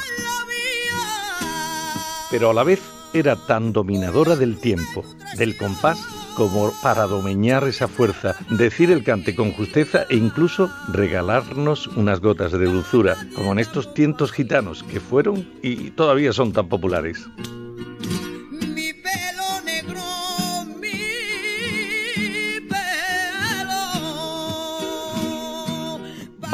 Pero 2.30 2.50
a 2.50 2.54
la 2.54 2.64
vez 2.64 2.82
era 3.14 3.34
tan 3.36 3.72
dominadora 3.72 4.36
del 4.36 4.58
tiempo, 4.58 5.06
del 5.38 5.56
compás, 5.56 5.98
como 6.36 6.70
para 6.82 7.06
domeñar 7.06 7.66
esa 7.66 7.88
fuerza, 7.88 8.36
decir 8.50 8.90
el 8.90 9.04
cante 9.04 9.34
con 9.34 9.52
justeza 9.52 10.04
e 10.10 10.16
incluso 10.16 10.70
regalarnos 10.92 11.86
unas 11.86 12.20
gotas 12.20 12.52
de 12.52 12.66
dulzura, 12.66 13.16
como 13.34 13.52
en 13.52 13.58
estos 13.58 13.94
tientos 13.94 14.32
gitanos 14.32 14.82
que 14.82 15.00
fueron 15.00 15.48
y 15.62 15.92
todavía 15.92 16.34
son 16.34 16.52
tan 16.52 16.68
populares. 16.68 17.26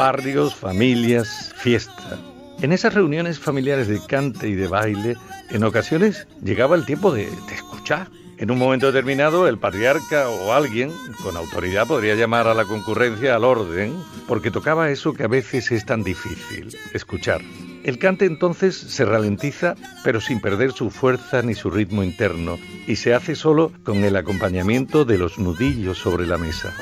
Barrios, 0.01 0.55
familias, 0.55 1.53
fiesta. 1.57 2.17
En 2.59 2.71
esas 2.71 2.95
reuniones 2.95 3.37
familiares 3.37 3.87
de 3.87 3.99
cante 4.03 4.47
y 4.47 4.55
de 4.55 4.67
baile, 4.67 5.15
en 5.51 5.63
ocasiones 5.63 6.27
llegaba 6.43 6.75
el 6.75 6.87
tiempo 6.87 7.13
de, 7.13 7.29
escuchar. 7.53 8.07
En 8.39 8.49
un 8.49 8.57
momento 8.57 8.87
determinado, 8.87 9.47
el 9.47 9.59
patriarca 9.59 10.27
o 10.27 10.53
alguien 10.53 10.91
con 11.21 11.37
autoridad 11.37 11.85
podría 11.85 12.15
llamar 12.15 12.47
a 12.47 12.55
la 12.55 12.65
concurrencia 12.65 13.35
al 13.35 13.43
orden, 13.43 13.95
porque 14.27 14.49
tocaba 14.49 14.89
eso 14.89 15.13
que 15.13 15.25
a 15.25 15.27
veces 15.27 15.71
es 15.71 15.85
tan 15.85 16.01
difícil, 16.01 16.75
escuchar. 16.95 17.41
El 17.83 17.99
cante 17.99 18.25
entonces 18.25 18.75
se 18.75 19.05
ralentiza, 19.05 19.75
pero 20.03 20.19
sin 20.19 20.41
perder 20.41 20.71
su 20.71 20.89
fuerza 20.89 21.43
ni 21.43 21.53
su 21.53 21.69
ritmo 21.69 22.01
interno, 22.01 22.57
y 22.87 22.95
se 22.95 23.13
hace 23.13 23.35
solo 23.35 23.71
con 23.83 24.03
el 24.03 24.15
acompañamiento 24.15 25.05
de 25.05 25.19
los 25.19 25.37
nudillos 25.37 25.99
sobre 25.99 26.25
la 26.25 26.39
mesa. 26.39 26.73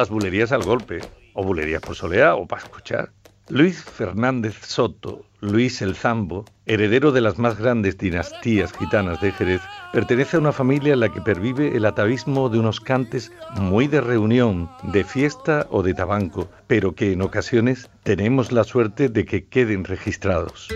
Las 0.00 0.08
bulerías 0.08 0.50
al 0.50 0.62
golpe, 0.62 1.00
o 1.34 1.44
bulerías 1.44 1.82
por 1.82 1.94
soleá 1.94 2.34
o 2.34 2.46
para 2.46 2.62
escuchar. 2.62 3.10
Luis 3.50 3.84
Fernández 3.84 4.56
Soto, 4.64 5.26
Luis 5.40 5.82
el 5.82 5.94
Zambo, 5.94 6.46
heredero 6.64 7.12
de 7.12 7.20
las 7.20 7.38
más 7.38 7.58
grandes 7.58 7.98
dinastías 7.98 8.72
gitanas 8.72 9.20
de 9.20 9.30
Jerez, 9.30 9.60
pertenece 9.92 10.38
a 10.38 10.40
una 10.40 10.52
familia 10.52 10.94
en 10.94 11.00
la 11.00 11.12
que 11.12 11.20
pervive 11.20 11.76
el 11.76 11.84
atavismo 11.84 12.48
de 12.48 12.60
unos 12.60 12.80
cantes 12.80 13.30
muy 13.56 13.88
de 13.88 14.00
reunión, 14.00 14.70
de 14.84 15.04
fiesta 15.04 15.66
o 15.68 15.82
de 15.82 15.92
tabanco, 15.92 16.48
pero 16.66 16.94
que 16.94 17.12
en 17.12 17.20
ocasiones 17.20 17.90
tenemos 18.02 18.52
la 18.52 18.64
suerte 18.64 19.10
de 19.10 19.26
que 19.26 19.48
queden 19.48 19.84
registrados. 19.84 20.68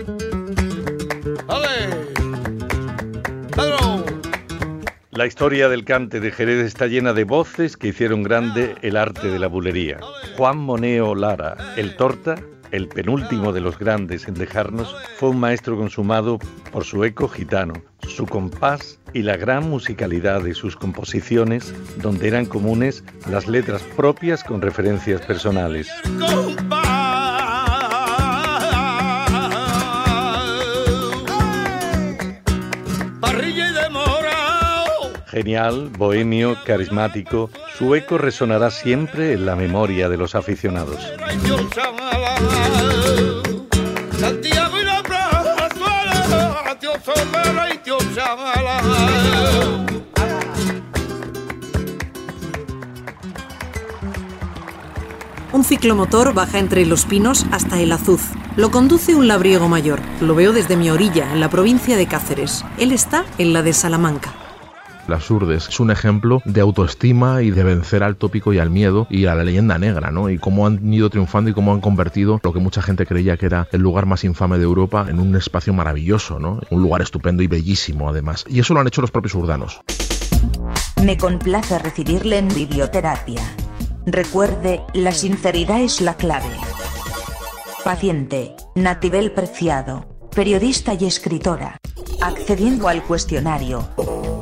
La 5.15 5.25
historia 5.25 5.69
del 5.69 5.85
cante 5.85 6.19
de 6.19 6.29
Jerez 6.29 6.65
está 6.65 6.87
llena 6.87 7.13
de 7.13 7.23
voces 7.23 7.77
que 7.77 7.87
hicieron 7.87 8.21
grande 8.21 8.75
el 8.81 8.97
arte 8.97 9.29
de 9.29 9.39
la 9.39 9.47
bulería. 9.47 9.97
Juan 10.35 10.57
Moneo 10.57 11.15
Lara, 11.15 11.55
el 11.77 11.95
torta, 11.95 12.35
el 12.71 12.89
penúltimo 12.89 13.53
de 13.53 13.61
los 13.61 13.79
grandes 13.79 14.27
en 14.27 14.33
dejarnos, 14.33 14.93
fue 15.17 15.29
un 15.29 15.39
maestro 15.39 15.77
consumado 15.77 16.37
por 16.69 16.83
su 16.83 17.05
eco 17.05 17.29
gitano, 17.29 17.75
su 18.05 18.25
compás 18.25 18.99
y 19.13 19.21
la 19.21 19.37
gran 19.37 19.69
musicalidad 19.69 20.41
de 20.41 20.53
sus 20.53 20.75
composiciones, 20.75 21.73
donde 22.01 22.27
eran 22.27 22.45
comunes 22.45 23.05
las 23.29 23.47
letras 23.47 23.83
propias 23.95 24.43
con 24.43 24.61
referencias 24.61 25.21
personales. 25.21 25.87
Genial, 35.35 35.89
bohemio, 35.97 36.55
carismático, 36.65 37.49
su 37.77 37.93
eco 37.93 38.17
resonará 38.17 38.71
siempre 38.71 39.33
en 39.33 39.45
la 39.45 39.57
memoria 39.57 40.07
de 40.07 40.15
los 40.15 40.33
aficionados. 40.33 40.97
Un 55.51 55.63
ciclomotor 55.65 56.33
baja 56.33 56.59
entre 56.59 56.85
los 56.85 57.05
pinos 57.05 57.45
hasta 57.51 57.81
el 57.81 57.91
Azuz. 57.91 58.21
Lo 58.55 58.71
conduce 58.71 59.15
un 59.15 59.27
labriego 59.27 59.67
mayor. 59.67 59.99
Lo 60.21 60.33
veo 60.33 60.53
desde 60.53 60.77
mi 60.77 60.89
orilla, 60.89 61.33
en 61.33 61.41
la 61.41 61.49
provincia 61.49 61.97
de 61.97 62.07
Cáceres. 62.07 62.63
Él 62.77 62.93
está 62.93 63.25
en 63.37 63.51
la 63.51 63.63
de 63.63 63.73
Salamanca. 63.73 64.44
Las 65.07 65.29
Urdes 65.29 65.69
es 65.69 65.79
un 65.79 65.91
ejemplo 65.91 66.41
de 66.45 66.61
autoestima 66.61 67.41
y 67.41 67.51
de 67.51 67.63
vencer 67.63 68.03
al 68.03 68.15
tópico 68.15 68.53
y 68.53 68.59
al 68.59 68.69
miedo 68.69 69.05
y 69.09 69.25
a 69.25 69.35
la 69.35 69.43
leyenda 69.43 69.77
negra, 69.77 70.11
¿no? 70.11 70.29
Y 70.29 70.37
cómo 70.37 70.65
han 70.65 70.93
ido 70.93 71.09
triunfando 71.09 71.49
y 71.49 71.53
cómo 71.53 71.73
han 71.73 71.81
convertido 71.81 72.39
lo 72.43 72.53
que 72.53 72.59
mucha 72.59 72.81
gente 72.81 73.05
creía 73.05 73.37
que 73.37 73.45
era 73.45 73.67
el 73.71 73.81
lugar 73.81 74.05
más 74.05 74.23
infame 74.23 74.57
de 74.57 74.63
Europa 74.63 75.05
en 75.07 75.19
un 75.19 75.35
espacio 75.35 75.73
maravilloso, 75.73 76.39
¿no? 76.39 76.59
Un 76.69 76.81
lugar 76.81 77.01
estupendo 77.01 77.43
y 77.43 77.47
bellísimo, 77.47 78.09
además. 78.09 78.45
Y 78.47 78.59
eso 78.59 78.73
lo 78.73 78.79
han 78.79 78.87
hecho 78.87 79.01
los 79.01 79.11
propios 79.11 79.35
urdanos. 79.35 79.81
Me 81.03 81.17
complace 81.17 81.77
recibirle 81.79 82.39
en 82.39 82.47
biblioterapia. 82.47 83.41
Recuerde, 84.07 84.81
la 84.93 85.11
sinceridad 85.11 85.81
es 85.81 86.01
la 86.01 86.15
clave. 86.15 86.49
Paciente, 87.83 88.55
Natibel 88.75 89.31
Preciado, 89.31 90.07
periodista 90.35 90.95
y 90.95 91.05
escritora. 91.05 91.77
Accediendo 92.21 92.87
al 92.87 93.03
cuestionario, 93.03 93.87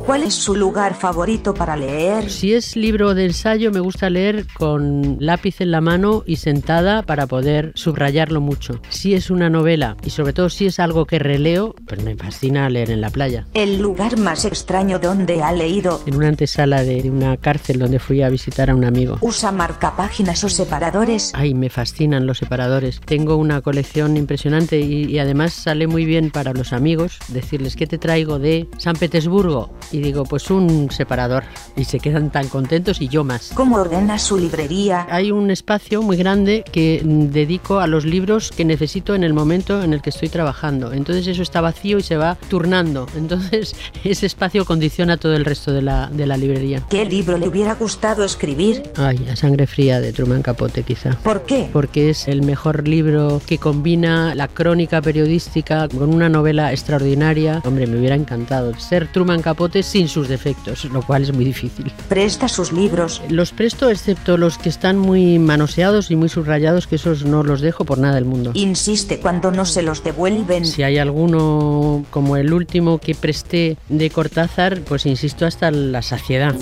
¿Cuál 0.05 0.23
es 0.23 0.33
su 0.33 0.53
lugar 0.53 0.95
favorito 0.95 1.53
para 1.53 1.77
leer? 1.77 2.29
Si 2.29 2.53
es 2.53 2.75
libro 2.75 3.15
de 3.15 3.25
ensayo, 3.25 3.71
me 3.71 3.79
gusta 3.79 4.09
leer 4.09 4.45
con 4.53 5.15
lápiz 5.21 5.61
en 5.61 5.71
la 5.71 5.79
mano 5.79 6.23
y 6.25 6.35
sentada 6.35 7.03
para 7.03 7.25
poder 7.25 7.71
subrayarlo 7.75 8.41
mucho. 8.41 8.81
Si 8.89 9.13
es 9.13 9.29
una 9.29 9.49
novela 9.49 9.95
y 10.03 10.09
sobre 10.09 10.33
todo 10.33 10.49
si 10.49 10.65
es 10.65 10.79
algo 10.79 11.05
que 11.05 11.19
releo, 11.19 11.73
pues 11.87 12.03
me 12.03 12.17
fascina 12.17 12.69
leer 12.69 12.91
en 12.91 12.99
la 12.99 13.11
playa. 13.11 13.47
¿El 13.53 13.79
lugar 13.79 14.17
más 14.17 14.43
extraño 14.43 14.99
donde 14.99 15.41
ha 15.41 15.53
leído? 15.53 16.01
En 16.05 16.15
una 16.15 16.27
antesala 16.27 16.83
de 16.83 17.09
una 17.09 17.37
cárcel 17.37 17.79
donde 17.79 17.99
fui 17.99 18.21
a 18.23 18.29
visitar 18.29 18.69
a 18.69 18.75
un 18.75 18.83
amigo. 18.83 19.17
¿Usa 19.21 19.53
marcapáginas 19.53 20.43
o 20.43 20.49
separadores? 20.49 21.31
Ay, 21.33 21.53
me 21.53 21.69
fascinan 21.69 22.27
los 22.27 22.39
separadores. 22.39 22.99
Tengo 23.05 23.37
una 23.37 23.61
colección 23.61 24.17
impresionante 24.17 24.81
y, 24.81 25.05
y 25.05 25.19
además 25.19 25.53
sale 25.53 25.87
muy 25.87 26.03
bien 26.03 26.29
para 26.29 26.51
los 26.51 26.73
amigos 26.73 27.19
decirles 27.63 27.75
que 27.75 27.87
te 27.87 27.97
traigo 27.97 28.39
de 28.39 28.67
San 28.77 28.95
Petersburgo 28.95 29.69
y 29.91 29.99
digo 29.99 30.23
pues 30.25 30.49
un 30.49 30.89
separador 30.91 31.43
y 31.75 31.85
se 31.85 31.99
quedan 31.99 32.31
tan 32.31 32.47
contentos 32.47 33.01
y 33.01 33.07
yo 33.07 33.23
más. 33.23 33.51
¿Cómo 33.53 33.77
ordena 33.77 34.19
su 34.19 34.37
librería? 34.37 35.07
Hay 35.09 35.31
un 35.31 35.51
espacio 35.51 36.01
muy 36.01 36.17
grande 36.17 36.63
que 36.71 37.01
dedico 37.03 37.79
a 37.79 37.87
los 37.87 38.05
libros 38.05 38.51
que 38.51 38.65
necesito 38.65 39.15
en 39.15 39.23
el 39.23 39.33
momento 39.33 39.83
en 39.83 39.93
el 39.93 40.01
que 40.01 40.09
estoy 40.09 40.29
trabajando. 40.29 40.93
Entonces 40.93 41.27
eso 41.27 41.41
está 41.41 41.61
vacío 41.61 41.97
y 41.99 42.03
se 42.03 42.17
va 42.17 42.37
turnando. 42.49 43.07
Entonces 43.15 43.75
ese 44.03 44.25
espacio 44.25 44.65
condiciona 44.65 45.17
todo 45.17 45.35
el 45.35 45.45
resto 45.45 45.71
de 45.71 45.81
la, 45.81 46.07
de 46.07 46.27
la 46.27 46.37
librería. 46.37 46.83
¿Qué 46.89 47.05
libro 47.05 47.37
le 47.37 47.47
hubiera 47.47 47.75
gustado 47.75 48.23
escribir? 48.23 48.83
Ay, 48.97 49.27
A 49.31 49.35
Sangre 49.35 49.67
Fría 49.67 50.01
de 50.01 50.11
Truman 50.11 50.41
Capote 50.41 50.83
quizá. 50.83 51.11
¿Por 51.23 51.43
qué? 51.43 51.69
Porque 51.71 52.09
es 52.09 52.27
el 52.27 52.41
mejor 52.41 52.87
libro 52.87 53.41
que 53.45 53.57
combina 53.57 54.35
la 54.35 54.47
crónica 54.47 55.01
periodística 55.01 55.87
con 55.87 56.13
una 56.13 56.29
novela 56.29 56.73
extraordinaria. 56.73 57.52
Hombre, 57.63 57.87
me 57.87 57.97
hubiera 57.97 58.15
encantado 58.15 58.73
ser 58.79 59.11
Truman 59.11 59.41
Capote 59.41 59.83
sin 59.83 60.07
sus 60.07 60.27
defectos, 60.27 60.85
lo 60.85 61.01
cual 61.01 61.23
es 61.23 61.33
muy 61.33 61.45
difícil. 61.45 61.91
¿Presta 62.09 62.47
sus 62.47 62.71
libros? 62.71 63.21
Los 63.29 63.51
presto 63.51 63.89
excepto 63.89 64.37
los 64.37 64.57
que 64.57 64.69
están 64.69 64.97
muy 64.97 65.39
manoseados 65.39 66.11
y 66.11 66.15
muy 66.15 66.29
subrayados, 66.29 66.87
que 66.87 66.95
esos 66.95 67.25
no 67.25 67.43
los 67.43 67.61
dejo 67.61 67.85
por 67.85 67.97
nada 67.97 68.15
del 68.15 68.25
mundo. 68.25 68.51
Insiste 68.53 69.19
cuando 69.19 69.51
no 69.51 69.65
se 69.65 69.81
los 69.81 70.03
devuelven. 70.03 70.65
Si 70.65 70.83
hay 70.83 70.97
alguno 70.97 72.05
como 72.09 72.37
el 72.37 72.53
último 72.53 72.97
que 72.97 73.15
presté 73.15 73.77
de 73.89 74.09
Cortázar, 74.09 74.81
pues 74.81 75.05
insisto 75.05 75.45
hasta 75.45 75.71
la 75.71 76.01
saciedad. 76.01 76.55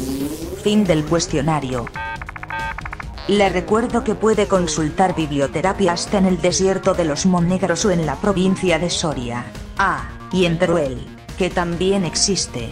Fin 0.63 0.83
del 0.83 1.03
cuestionario. 1.05 1.85
Le 3.27 3.49
recuerdo 3.49 4.03
que 4.03 4.15
puede 4.15 4.47
consultar 4.47 5.15
biblioterapia 5.15 5.93
hasta 5.93 6.17
en 6.17 6.25
el 6.25 6.41
desierto 6.41 6.93
de 6.93 7.05
los 7.05 7.25
Monegros 7.25 7.85
o 7.85 7.91
en 7.91 8.05
la 8.05 8.15
provincia 8.15 8.79
de 8.79 8.89
Soria. 8.89 9.45
Ah, 9.77 10.09
y 10.31 10.45
en 10.45 10.57
Teruel, 10.57 10.97
que 11.37 11.49
también 11.49 12.05
existe. 12.05 12.69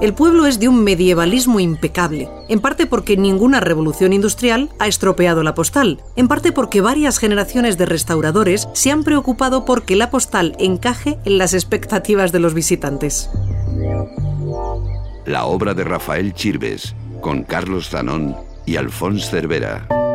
El 0.00 0.14
pueblo 0.14 0.46
es 0.46 0.60
de 0.60 0.68
un 0.68 0.84
medievalismo 0.84 1.58
impecable, 1.58 2.28
en 2.48 2.60
parte 2.60 2.86
porque 2.86 3.16
ninguna 3.16 3.58
revolución 3.58 4.12
industrial 4.12 4.70
ha 4.78 4.86
estropeado 4.86 5.42
la 5.42 5.54
postal, 5.54 6.00
en 6.14 6.28
parte 6.28 6.52
porque 6.52 6.80
varias 6.80 7.18
generaciones 7.18 7.78
de 7.78 7.86
restauradores 7.86 8.68
se 8.74 8.92
han 8.92 9.02
preocupado 9.02 9.64
por 9.64 9.82
que 9.82 9.96
la 9.96 10.10
postal 10.10 10.54
encaje 10.60 11.18
en 11.24 11.36
las 11.36 11.52
expectativas 11.52 12.30
de 12.30 12.38
los 12.38 12.54
visitantes. 12.54 13.28
La 15.26 15.46
obra 15.46 15.74
de 15.74 15.82
Rafael 15.82 16.32
Chirves, 16.32 16.94
con 17.20 17.42
Carlos 17.42 17.88
Zanón 17.88 18.47
y 18.68 18.76
Alfons 18.76 19.30
Cervera. 19.30 20.07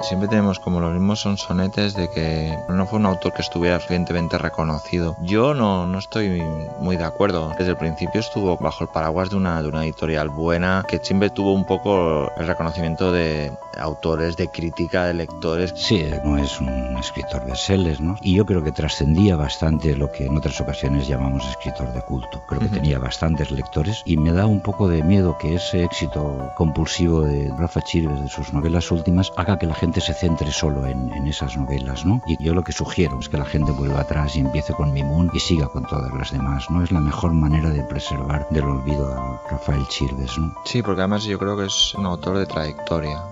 Siempre 0.00 0.28
tenemos 0.28 0.60
como 0.60 0.80
los 0.80 0.92
mismos 0.92 1.20
sonsonetes 1.20 1.94
de 1.94 2.08
que 2.10 2.56
no 2.68 2.86
fue 2.86 2.98
un 2.98 3.06
autor 3.06 3.32
que 3.32 3.42
estuviera 3.42 3.80
suficientemente 3.80 4.38
reconocido. 4.38 5.16
Yo 5.22 5.54
no, 5.54 5.86
no 5.86 5.98
estoy 5.98 6.40
muy 6.78 6.96
de 6.96 7.04
acuerdo. 7.04 7.52
Desde 7.58 7.72
el 7.72 7.76
principio 7.76 8.20
estuvo 8.20 8.56
bajo 8.56 8.84
el 8.84 8.90
paraguas 8.90 9.30
de 9.30 9.36
una, 9.36 9.60
de 9.60 9.68
una 9.68 9.84
editorial 9.84 10.28
buena 10.28 10.84
que 10.86 10.98
siempre 10.98 11.30
tuvo 11.30 11.52
un 11.52 11.64
poco 11.64 12.30
el 12.36 12.46
reconocimiento 12.46 13.12
de 13.12 13.52
autores, 13.76 14.36
de 14.36 14.48
crítica, 14.48 15.04
de 15.04 15.14
lectores. 15.14 15.72
Sí, 15.76 16.04
no 16.24 16.38
es 16.38 16.60
un 16.60 16.96
escritor 16.98 17.44
de 17.44 17.56
sellers, 17.56 18.00
¿no? 18.00 18.16
Y 18.22 18.34
yo 18.34 18.46
creo 18.46 18.62
que 18.62 18.72
trascendía 18.72 19.36
bastante 19.36 19.96
lo 19.96 20.10
que 20.12 20.26
en 20.26 20.36
otras 20.36 20.60
ocasiones 20.60 21.08
llamamos 21.08 21.44
escritor 21.48 21.92
de 21.92 22.02
culto. 22.02 22.42
Creo 22.46 22.60
que 22.60 22.68
tenía 22.68 22.98
bastantes 22.98 23.50
lectores 23.50 24.02
y 24.04 24.16
me 24.16 24.32
da 24.32 24.46
un 24.46 24.60
poco 24.60 24.88
de 24.88 25.02
miedo 25.02 25.36
que 25.38 25.56
ese 25.56 25.82
éxito 25.84 26.52
compulsivo 26.56 27.22
de 27.22 27.52
Rafa 27.58 27.80
Chirves, 27.82 28.22
de 28.22 28.28
sus 28.28 28.52
novelas 28.52 28.90
últimas, 28.90 29.32
haga 29.36 29.58
que 29.58 29.66
la 29.66 29.74
gente 29.74 29.87
se 30.00 30.14
centre 30.14 30.52
solo 30.52 30.86
en, 30.86 31.12
en, 31.12 31.26
esas 31.26 31.56
novelas, 31.56 32.04
¿no? 32.04 32.22
Y 32.26 32.42
yo 32.42 32.54
lo 32.54 32.62
que 32.62 32.72
sugiero 32.72 33.18
es 33.18 33.28
que 33.28 33.36
la 33.36 33.44
gente 33.44 33.72
vuelva 33.72 34.00
atrás 34.00 34.36
y 34.36 34.40
empiece 34.40 34.72
con 34.74 34.92
Mimun 34.92 35.30
y 35.32 35.40
siga 35.40 35.68
con 35.68 35.84
todas 35.84 36.12
las 36.14 36.30
demás, 36.30 36.70
¿no? 36.70 36.82
Es 36.82 36.92
la 36.92 37.00
mejor 37.00 37.32
manera 37.32 37.70
de 37.70 37.82
preservar 37.82 38.46
del 38.50 38.64
olvido 38.64 39.12
a 39.12 39.42
Rafael 39.50 39.86
Chirves, 39.88 40.38
¿no? 40.38 40.54
Sí, 40.64 40.82
porque 40.82 41.00
además 41.00 41.24
yo 41.24 41.38
creo 41.38 41.56
que 41.56 41.66
es 41.66 41.94
un 41.94 42.06
autor 42.06 42.38
de 42.38 42.46
trayectoria. 42.46 43.22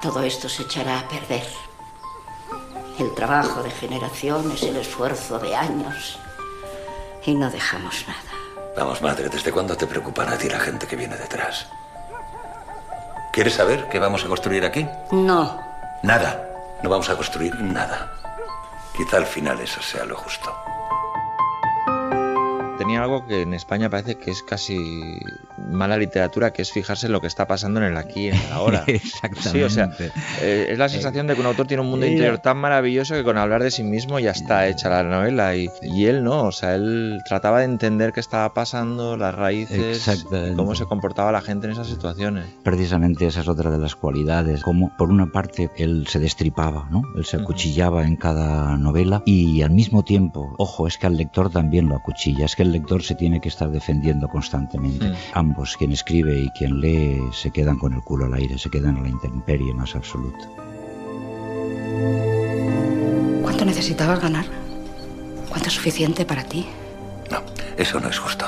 Todo 0.00 0.22
esto 0.22 0.48
se 0.48 0.62
echará 0.62 1.00
a 1.00 1.08
perder. 1.08 1.46
El 2.98 3.14
trabajo 3.14 3.62
de 3.62 3.70
generaciones, 3.70 4.62
el 4.62 4.76
esfuerzo 4.76 5.38
de 5.38 5.54
años. 5.54 6.18
Y 7.24 7.34
no 7.34 7.50
dejamos 7.50 8.04
nada. 8.06 8.38
Vamos, 8.76 9.02
madre, 9.02 9.28
¿desde 9.28 9.52
cuándo 9.52 9.76
te 9.76 9.86
preocupan 9.86 10.28
a 10.28 10.38
ti 10.38 10.48
la 10.48 10.60
gente 10.60 10.86
que 10.86 10.96
viene 10.96 11.16
detrás? 11.16 11.68
¿Quieres 13.32 13.54
saber 13.54 13.88
qué 13.88 13.98
vamos 13.98 14.24
a 14.24 14.28
construir 14.28 14.64
aquí? 14.64 14.86
No. 15.12 15.60
Nada. 16.02 16.44
No 16.82 16.90
vamos 16.90 17.08
a 17.10 17.16
construir 17.16 17.60
nada. 17.60 18.12
Quizá 18.96 19.16
al 19.16 19.26
final 19.26 19.60
eso 19.60 19.80
sea 19.82 20.04
lo 20.04 20.16
justo. 20.16 20.54
Tenía 22.88 23.02
algo 23.02 23.26
que 23.26 23.42
en 23.42 23.52
España 23.52 23.90
parece 23.90 24.14
que 24.14 24.30
es 24.30 24.42
casi 24.42 24.78
mala 25.58 25.98
literatura, 25.98 26.54
que 26.54 26.62
es 26.62 26.72
fijarse 26.72 27.04
en 27.04 27.12
lo 27.12 27.20
que 27.20 27.26
está 27.26 27.46
pasando 27.46 27.80
en 27.80 27.86
el 27.86 27.98
aquí 27.98 28.20
y 28.20 28.28
en 28.28 28.36
el 28.36 28.52
ahora. 28.52 28.84
Exactamente. 28.86 29.48
Sí, 29.58 29.62
o 29.62 29.68
sea, 29.70 29.90
eh, 30.40 30.68
es 30.70 30.78
la 30.78 30.88
sensación 30.88 31.26
de 31.26 31.34
que 31.34 31.40
un 31.40 31.46
autor 31.46 31.66
tiene 31.66 31.82
un 31.82 31.90
mundo 31.90 32.06
interior 32.06 32.38
tan 32.38 32.56
maravilloso 32.56 33.14
que 33.14 33.24
con 33.24 33.36
hablar 33.36 33.62
de 33.62 33.70
sí 33.70 33.82
mismo 33.82 34.18
ya 34.18 34.30
está 34.30 34.66
hecha 34.68 34.88
la 34.88 35.02
novela. 35.02 35.54
Y, 35.54 35.68
y 35.82 36.06
él 36.06 36.24
no, 36.24 36.44
o 36.44 36.52
sea, 36.52 36.74
él 36.74 37.18
trataba 37.28 37.58
de 37.58 37.66
entender 37.66 38.12
qué 38.12 38.20
estaba 38.20 38.54
pasando, 38.54 39.18
las 39.18 39.34
raíces, 39.34 40.26
cómo 40.56 40.74
se 40.74 40.86
comportaba 40.86 41.30
la 41.30 41.42
gente 41.42 41.66
en 41.66 41.72
esas 41.72 41.88
situaciones. 41.88 42.46
Precisamente 42.62 43.26
esa 43.26 43.40
es 43.40 43.48
otra 43.48 43.70
de 43.70 43.78
las 43.78 43.96
cualidades, 43.96 44.62
como 44.62 44.96
por 44.96 45.10
una 45.10 45.26
parte 45.26 45.70
él 45.76 46.06
se 46.08 46.18
destripaba, 46.18 46.88
¿no? 46.90 47.02
Él 47.16 47.26
se 47.26 47.36
acuchillaba 47.36 48.04
en 48.04 48.16
cada 48.16 48.76
novela 48.78 49.22
y 49.26 49.60
al 49.60 49.72
mismo 49.72 50.04
tiempo, 50.04 50.54
ojo, 50.58 50.86
es 50.86 50.96
que 50.96 51.06
al 51.06 51.16
lector 51.16 51.50
también 51.50 51.88
lo 51.88 51.96
acuchilla, 51.96 52.46
es 52.46 52.56
que 52.56 52.62
el 52.62 52.77
lector 52.78 53.02
se 53.02 53.14
tiene 53.16 53.40
que 53.40 53.48
estar 53.48 53.70
defendiendo 53.70 54.28
constantemente. 54.28 55.08
Mm. 55.08 55.14
Ambos, 55.34 55.76
quien 55.76 55.92
escribe 55.92 56.38
y 56.38 56.50
quien 56.50 56.80
lee, 56.80 57.20
se 57.32 57.50
quedan 57.50 57.76
con 57.78 57.92
el 57.92 58.02
culo 58.02 58.26
al 58.26 58.34
aire, 58.34 58.56
se 58.56 58.70
quedan 58.70 58.96
a 58.96 59.00
la 59.00 59.08
intemperie 59.08 59.74
más 59.74 59.94
absoluta. 59.96 60.48
¿Cuánto 63.42 63.64
necesitabas 63.64 64.20
ganar? 64.20 64.46
¿Cuánto 65.48 65.68
es 65.68 65.74
suficiente 65.74 66.24
para 66.24 66.44
ti? 66.44 66.66
No, 67.30 67.42
eso 67.76 67.98
no 67.98 68.08
es 68.08 68.18
justo. 68.18 68.46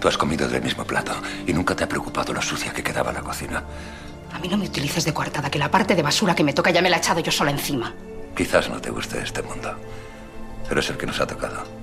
Tú 0.00 0.08
has 0.08 0.18
comido 0.18 0.48
del 0.48 0.62
mismo 0.62 0.84
plato 0.84 1.12
y 1.46 1.52
nunca 1.52 1.76
te 1.76 1.84
ha 1.84 1.88
preocupado 1.88 2.32
lo 2.32 2.42
sucia 2.42 2.72
que 2.72 2.82
quedaba 2.82 3.12
la 3.12 3.20
cocina. 3.20 3.62
A 4.32 4.38
mí 4.40 4.48
no 4.48 4.56
me 4.56 4.66
utilices 4.66 5.04
de 5.04 5.14
coartada, 5.14 5.50
que 5.50 5.58
la 5.58 5.70
parte 5.70 5.94
de 5.94 6.02
basura 6.02 6.34
que 6.34 6.44
me 6.44 6.52
toca 6.52 6.70
ya 6.70 6.82
me 6.82 6.90
la 6.90 6.96
he 6.96 6.98
echado 6.98 7.20
yo 7.20 7.30
sola 7.30 7.50
encima. 7.50 7.94
Quizás 8.36 8.68
no 8.68 8.80
te 8.80 8.90
guste 8.90 9.20
este 9.22 9.42
mundo, 9.42 9.74
pero 10.68 10.80
es 10.80 10.90
el 10.90 10.96
que 10.96 11.06
nos 11.06 11.20
ha 11.20 11.26
tocado. 11.26 11.77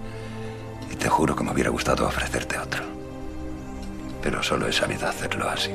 Te 1.05 1.11
juro 1.11 1.35
que 1.35 1.43
me 1.43 1.51
hubiera 1.51 1.69
gustado 1.69 2.07
ofrecerte 2.07 2.57
otro. 2.57 2.83
Pero 4.23 4.41
solo 4.41 4.67
he 4.67 4.73
sabido 4.73 5.07
hacerlo 5.07 5.47
así. 5.47 5.69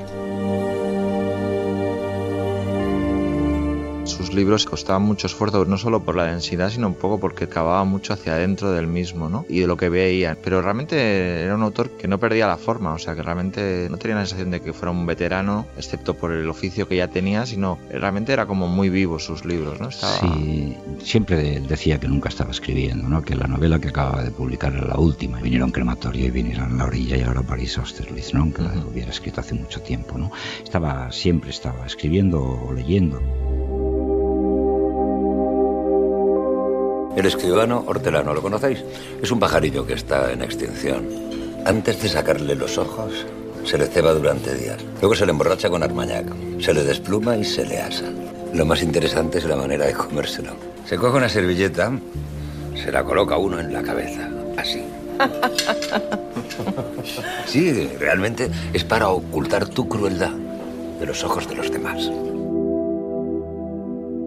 Sus 4.30 4.36
libros 4.36 4.64
costaban 4.64 5.02
mucho 5.02 5.26
esfuerzo, 5.26 5.64
no 5.64 5.76
solo 5.76 6.04
por 6.04 6.14
la 6.14 6.26
densidad, 6.26 6.70
sino 6.70 6.86
un 6.86 6.94
poco 6.94 7.18
porque 7.18 7.48
cavaba 7.48 7.82
mucho 7.82 8.12
hacia 8.12 8.34
adentro 8.34 8.70
del 8.70 8.86
mismo, 8.86 9.28
¿no? 9.28 9.44
Y 9.48 9.58
de 9.58 9.66
lo 9.66 9.76
que 9.76 9.88
veía. 9.88 10.38
Pero 10.40 10.62
realmente 10.62 11.42
era 11.42 11.56
un 11.56 11.62
autor 11.62 11.90
que 11.90 12.06
no 12.06 12.20
perdía 12.20 12.46
la 12.46 12.56
forma, 12.56 12.94
o 12.94 12.98
sea, 13.00 13.16
que 13.16 13.22
realmente 13.22 13.88
no 13.90 13.96
tenía 13.96 14.14
la 14.18 14.26
sensación 14.26 14.52
de 14.52 14.60
que 14.60 14.72
fuera 14.72 14.92
un 14.92 15.04
veterano, 15.04 15.66
excepto 15.76 16.14
por 16.14 16.30
el 16.30 16.48
oficio 16.48 16.86
que 16.86 16.94
ya 16.94 17.08
tenía, 17.08 17.44
sino 17.44 17.76
realmente 17.90 18.32
era 18.32 18.46
como 18.46 18.68
muy 18.68 18.88
vivo 18.88 19.18
sus 19.18 19.44
libros, 19.44 19.80
¿no? 19.80 19.88
Estaba... 19.88 20.20
Sí, 20.20 20.76
siempre 21.02 21.58
decía 21.58 21.98
que 21.98 22.06
nunca 22.06 22.28
estaba 22.28 22.52
escribiendo, 22.52 23.08
¿no? 23.08 23.22
Que 23.22 23.34
la 23.34 23.48
novela 23.48 23.80
que 23.80 23.88
acababa 23.88 24.22
de 24.22 24.30
publicar 24.30 24.72
era 24.72 24.86
la 24.86 24.96
última. 25.00 25.40
Vinieron 25.40 25.72
Crematorio 25.72 26.26
y 26.26 26.30
vinieron 26.30 26.78
La 26.78 26.84
Orilla 26.84 27.16
y 27.16 27.22
ahora 27.22 27.42
París 27.42 27.76
Austerlitz, 27.78 28.32
¿no? 28.32 28.42
Aunque 28.42 28.62
la 28.62 28.74
hubiera 28.88 29.10
escrito 29.10 29.40
hace 29.40 29.56
mucho 29.56 29.80
tiempo, 29.80 30.16
¿no? 30.16 30.30
Estaba, 30.62 31.10
siempre 31.10 31.50
estaba 31.50 31.84
escribiendo 31.84 32.40
o 32.40 32.72
leyendo. 32.72 33.20
El 37.20 37.26
escribano 37.26 37.84
hortelano, 37.86 38.32
¿lo 38.32 38.40
conocéis? 38.40 38.82
Es 39.20 39.30
un 39.30 39.38
pajarillo 39.38 39.86
que 39.86 39.92
está 39.92 40.32
en 40.32 40.40
extinción. 40.40 41.06
Antes 41.66 42.00
de 42.00 42.08
sacarle 42.08 42.54
los 42.54 42.78
ojos, 42.78 43.26
Se 43.62 43.76
le 43.76 43.88
ceba 43.88 44.14
durante 44.14 44.54
días. 44.54 44.78
Luego 45.02 45.14
se 45.14 45.26
le 45.26 45.32
emborracha 45.32 45.68
con 45.68 45.82
armañac. 45.82 46.24
Se 46.60 46.72
le 46.72 46.82
despluma 46.82 47.36
y 47.36 47.44
se 47.44 47.66
le 47.66 47.78
asa. 47.78 48.06
Lo 48.54 48.64
más 48.64 48.82
interesante 48.82 49.36
es 49.36 49.44
la 49.44 49.54
manera 49.54 49.84
de 49.84 49.92
comérselo. 49.92 50.52
Se 50.86 50.96
coge 50.96 51.18
una 51.18 51.28
servilleta, 51.28 51.92
se 52.74 52.90
la 52.90 53.04
coloca 53.04 53.36
uno 53.36 53.60
en 53.60 53.70
la 53.70 53.82
cabeza. 53.82 54.26
Así. 54.56 54.82
Sí, 57.46 57.90
realmente 57.98 58.48
es 58.72 58.84
para 58.84 59.10
ocultar 59.10 59.68
tu 59.68 59.88
crueldad 59.88 60.32
de 61.00 61.06
los 61.06 61.22
ojos 61.24 61.48
de 61.48 61.56
los 61.56 61.70
demás 61.70 62.10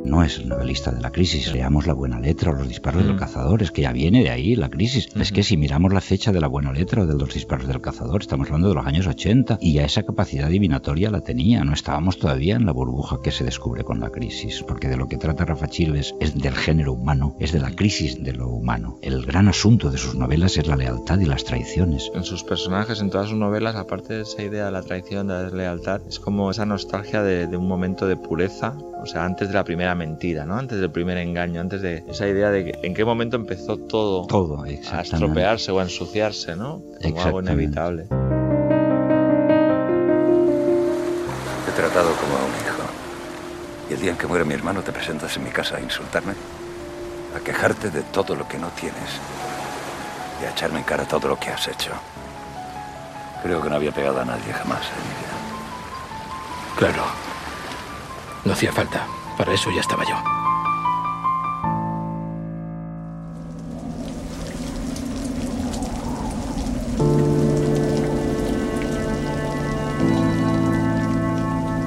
no 0.06 0.24
es 0.24 0.46
novelista 0.46 0.92
de 0.92 1.02
la 1.02 1.12
crisis. 1.12 1.52
Leamos 1.52 1.88
La 1.88 1.94
Buena 1.94 2.20
Letra 2.20 2.52
o 2.52 2.54
Los 2.54 2.68
Disparos 2.68 3.04
del 3.04 3.16
mm. 3.16 3.20
Cazador, 3.20 3.62
es 3.62 3.72
que 3.72 3.84
ya 3.84 3.92
viene 3.92 4.24
de 4.24 4.30
ahí 4.30 4.56
la 4.56 4.70
crisis. 4.70 5.10
Es 5.16 5.32
que 5.32 5.44
si 5.44 5.58
miramos 5.58 5.94
la 5.94 6.02
fecha 6.02 6.32
de 6.32 6.42
La 6.42 6.48
Buena 6.48 6.72
Letra 6.72 7.04
o 7.04 7.06
de 7.06 7.16
Los 7.16 7.34
Disparos 7.34 7.68
del 7.68 7.82
Cazador, 7.82 8.22
estamos 8.22 8.48
hablando 8.48 8.70
de 8.70 8.76
los 8.76 8.86
años 8.86 9.08
80 9.08 9.58
y 9.62 9.74
ya 9.74 9.86
esa 9.86 10.04
capacidad 10.04 10.50
divinatoria 10.50 11.10
la 11.10 11.22
tenía. 11.22 11.64
No 11.64 11.74
estábamos 11.74 12.18
todavía 12.18 12.56
en 12.56 12.66
la 12.66 12.74
burbuja 12.74 13.20
que 13.24 13.32
se 13.32 13.44
descubre 13.44 13.84
con 13.84 14.00
la 14.00 14.10
crisis, 14.10 14.64
porque 14.64 14.88
de 14.88 14.98
lo 14.98 15.08
que 15.08 15.18
trata 15.18 15.46
Rafa 15.46 15.68
Chilves 15.68 16.16
es 16.20 16.36
del 16.36 16.56
género 16.56 16.94
humano, 16.94 17.36
es 17.40 17.52
de 17.52 17.60
la 17.60 17.72
crisis 17.72 18.24
de 18.24 18.34
lo 18.34 18.50
humano. 18.50 19.00
El 19.02 19.26
gran 19.26 19.48
asunto 19.48 19.90
de 19.90 19.98
sus 19.98 20.16
novelas 20.16 20.58
es 20.58 20.68
la 20.68 20.76
lealtad 20.76 21.20
y 21.20 21.26
las 21.26 21.44
traiciones. 21.44 22.12
En 22.14 22.24
sus 22.24 22.44
personajes, 22.44 23.02
en 23.02 23.10
todas 23.10 23.30
sus 23.30 23.38
novelas, 23.38 23.76
aparte 23.76 24.14
de 24.14 24.22
esa 24.22 24.44
idea 24.44 24.66
de 24.66 24.72
la 24.72 24.84
traición, 24.84 25.28
de 25.28 25.34
la 25.34 25.50
lealtad, 25.50 26.02
es 26.08 26.20
como 26.20 26.52
esa 26.52 26.66
nostalgia 26.66 27.24
de, 27.24 27.48
de 27.48 27.58
un 27.58 27.68
momento 27.68 28.08
de 28.08 28.18
pureza 28.18 28.76
o 29.04 29.06
sea, 29.06 29.26
antes 29.26 29.50
de 29.50 29.54
la 29.54 29.66
primera 29.66 29.94
mentira, 29.96 30.46
¿no? 30.46 30.56
Antes 30.56 30.80
del 30.80 30.90
primer 30.90 31.18
engaño, 31.18 31.60
antes 31.60 31.82
de 31.82 32.06
esa 32.08 32.26
idea 32.26 32.50
de 32.52 32.64
que, 32.64 32.80
en 32.84 32.94
qué 32.94 33.04
momento 33.04 33.36
empezó 33.36 33.76
todo, 33.78 34.26
todo 34.28 34.64
a 34.64 34.70
estropearse 34.70 35.74
o 35.74 35.80
a 35.80 35.84
ensuciarse, 35.84 36.56
¿no? 36.56 36.82
Como 37.02 37.22
algo 37.22 37.42
inevitable. 37.42 38.04
Te 38.06 38.16
he 41.70 41.74
tratado 41.76 42.16
como 42.16 42.34
a 42.34 42.46
un 42.46 42.52
hijo. 42.62 42.84
Y 43.90 43.94
el 43.96 44.00
día 44.00 44.12
en 44.12 44.18
que 44.18 44.26
muere 44.26 44.46
mi 44.46 44.54
hermano 44.54 44.82
te 44.84 44.94
presentas 44.94 45.36
en 45.36 45.44
mi 45.44 45.50
casa 45.50 45.76
a 45.76 45.82
insultarme, 45.82 46.34
a 47.36 47.42
quejarte 47.44 47.90
de 47.90 48.04
todo 48.04 48.36
lo 48.36 48.48
que 48.48 48.58
no 48.58 48.70
tienes 48.70 49.20
y 50.42 50.46
a 50.46 50.52
echarme 50.52 50.80
en 50.80 50.86
cara 50.86 51.04
todo 51.04 51.28
lo 51.28 51.38
que 51.38 51.50
has 51.50 51.68
hecho. 51.68 51.92
Creo 53.44 53.62
que 53.62 53.70
no 53.70 53.76
había 53.76 53.92
pegado 53.92 54.22
a 54.22 54.26
nadie 54.26 54.54
jamás 54.54 54.88
en 54.88 55.04
mi 55.04 55.14
vida. 55.20 55.34
Claro. 56.78 57.33
No 58.46 58.54
hacía 58.54 58.72
falta. 58.72 59.08
Para 59.38 59.54
eso 59.54 59.70
ya 59.72 59.82
estaba 59.82 60.04
yo. 60.04 60.16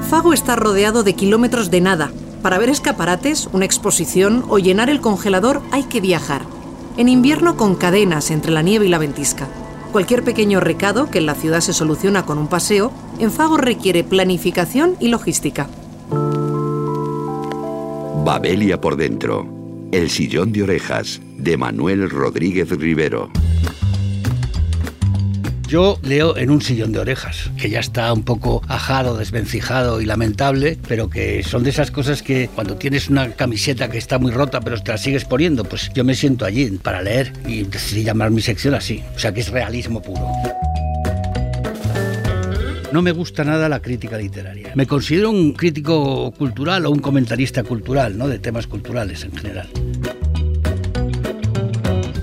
Fago 0.08 0.32
está 0.32 0.56
rodeado 0.56 1.02
de 1.02 1.14
kilómetros 1.14 1.70
de 1.70 1.80
nada. 1.80 2.10
Para 2.42 2.58
ver 2.58 2.68
escaparates, 2.68 3.48
una 3.52 3.64
exposición 3.64 4.44
o 4.48 4.58
llenar 4.58 4.88
el 4.88 5.00
congelador 5.00 5.62
hay 5.72 5.84
que 5.84 6.00
viajar. 6.00 6.42
En 6.96 7.08
invierno 7.08 7.56
con 7.56 7.74
cadenas 7.74 8.30
entre 8.30 8.52
la 8.52 8.62
nieve 8.62 8.86
y 8.86 8.88
la 8.88 8.98
ventisca. 8.98 9.48
Cualquier 9.92 10.22
pequeño 10.22 10.60
recado 10.60 11.10
que 11.10 11.18
en 11.18 11.26
la 11.26 11.34
ciudad 11.34 11.60
se 11.60 11.72
soluciona 11.72 12.24
con 12.24 12.38
un 12.38 12.48
paseo, 12.48 12.92
en 13.18 13.30
Fago 13.30 13.56
requiere 13.56 14.04
planificación 14.04 14.96
y 15.00 15.08
logística. 15.08 15.68
Babelia 18.26 18.80
por 18.80 18.96
dentro. 18.96 19.46
El 19.92 20.10
sillón 20.10 20.50
de 20.50 20.64
orejas 20.64 21.20
de 21.38 21.56
Manuel 21.56 22.10
Rodríguez 22.10 22.68
Rivero. 22.70 23.30
Yo 25.68 26.00
leo 26.02 26.36
en 26.36 26.50
un 26.50 26.60
sillón 26.60 26.90
de 26.90 26.98
orejas, 26.98 27.52
que 27.56 27.70
ya 27.70 27.78
está 27.78 28.12
un 28.12 28.24
poco 28.24 28.62
ajado, 28.66 29.16
desvencijado 29.16 30.00
y 30.00 30.06
lamentable, 30.06 30.76
pero 30.88 31.08
que 31.08 31.44
son 31.44 31.62
de 31.62 31.70
esas 31.70 31.92
cosas 31.92 32.20
que 32.20 32.50
cuando 32.52 32.74
tienes 32.74 33.08
una 33.08 33.30
camiseta 33.30 33.88
que 33.88 33.98
está 33.98 34.18
muy 34.18 34.32
rota 34.32 34.58
pero 34.60 34.82
te 34.82 34.90
la 34.90 34.98
sigues 34.98 35.24
poniendo, 35.24 35.62
pues 35.62 35.92
yo 35.94 36.02
me 36.02 36.16
siento 36.16 36.44
allí 36.44 36.68
para 36.82 37.02
leer 37.02 37.32
y 37.46 37.62
decidí 37.62 38.02
llamar 38.02 38.32
mi 38.32 38.42
sección 38.42 38.74
así. 38.74 39.04
O 39.14 39.20
sea 39.20 39.32
que 39.32 39.38
es 39.38 39.50
realismo 39.50 40.02
puro. 40.02 40.28
No 42.92 43.02
me 43.02 43.12
gusta 43.12 43.44
nada 43.44 43.68
la 43.68 43.80
crítica 43.80 44.16
literaria. 44.16 44.72
Me 44.74 44.86
considero 44.86 45.30
un 45.30 45.52
crítico 45.52 46.32
cultural 46.32 46.86
o 46.86 46.90
un 46.90 47.00
comentarista 47.00 47.64
cultural, 47.64 48.16
¿no? 48.16 48.28
De 48.28 48.38
temas 48.38 48.66
culturales 48.66 49.24
en 49.24 49.36
general. 49.36 49.68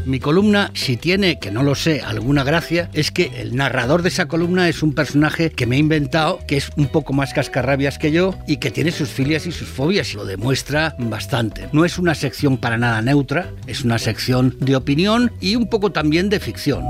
Mi 0.05 0.19
columna, 0.19 0.69
si 0.73 0.95
tiene, 0.95 1.39
que 1.39 1.49
no 1.49 1.63
lo 1.63 1.75
sé, 1.75 2.01
alguna 2.01 2.43
gracia, 2.43 2.89
es 2.93 3.09
que 3.09 3.31
el 3.41 3.55
narrador 3.55 4.03
de 4.03 4.09
esa 4.09 4.27
columna 4.27 4.69
es 4.69 4.83
un 4.83 4.93
personaje 4.93 5.49
que 5.49 5.65
me 5.65 5.75
he 5.75 5.79
inventado, 5.79 6.39
que 6.47 6.57
es 6.57 6.69
un 6.77 6.87
poco 6.87 7.13
más 7.13 7.33
cascarrabias 7.33 7.97
que 7.97 8.11
yo 8.11 8.35
y 8.47 8.57
que 8.57 8.69
tiene 8.69 8.91
sus 8.91 9.09
filias 9.09 9.47
y 9.47 9.51
sus 9.51 9.67
fobias 9.67 10.13
y 10.13 10.17
lo 10.17 10.25
demuestra 10.25 10.95
bastante. 10.99 11.67
No 11.71 11.83
es 11.83 11.97
una 11.97 12.15
sección 12.15 12.57
para 12.57 12.77
nada 12.77 13.01
neutra, 13.01 13.51
es 13.65 13.83
una 13.83 13.97
sección 13.97 14.55
de 14.59 14.75
opinión 14.75 15.31
y 15.41 15.55
un 15.55 15.67
poco 15.67 15.91
también 15.91 16.29
de 16.29 16.39
ficción 16.39 16.83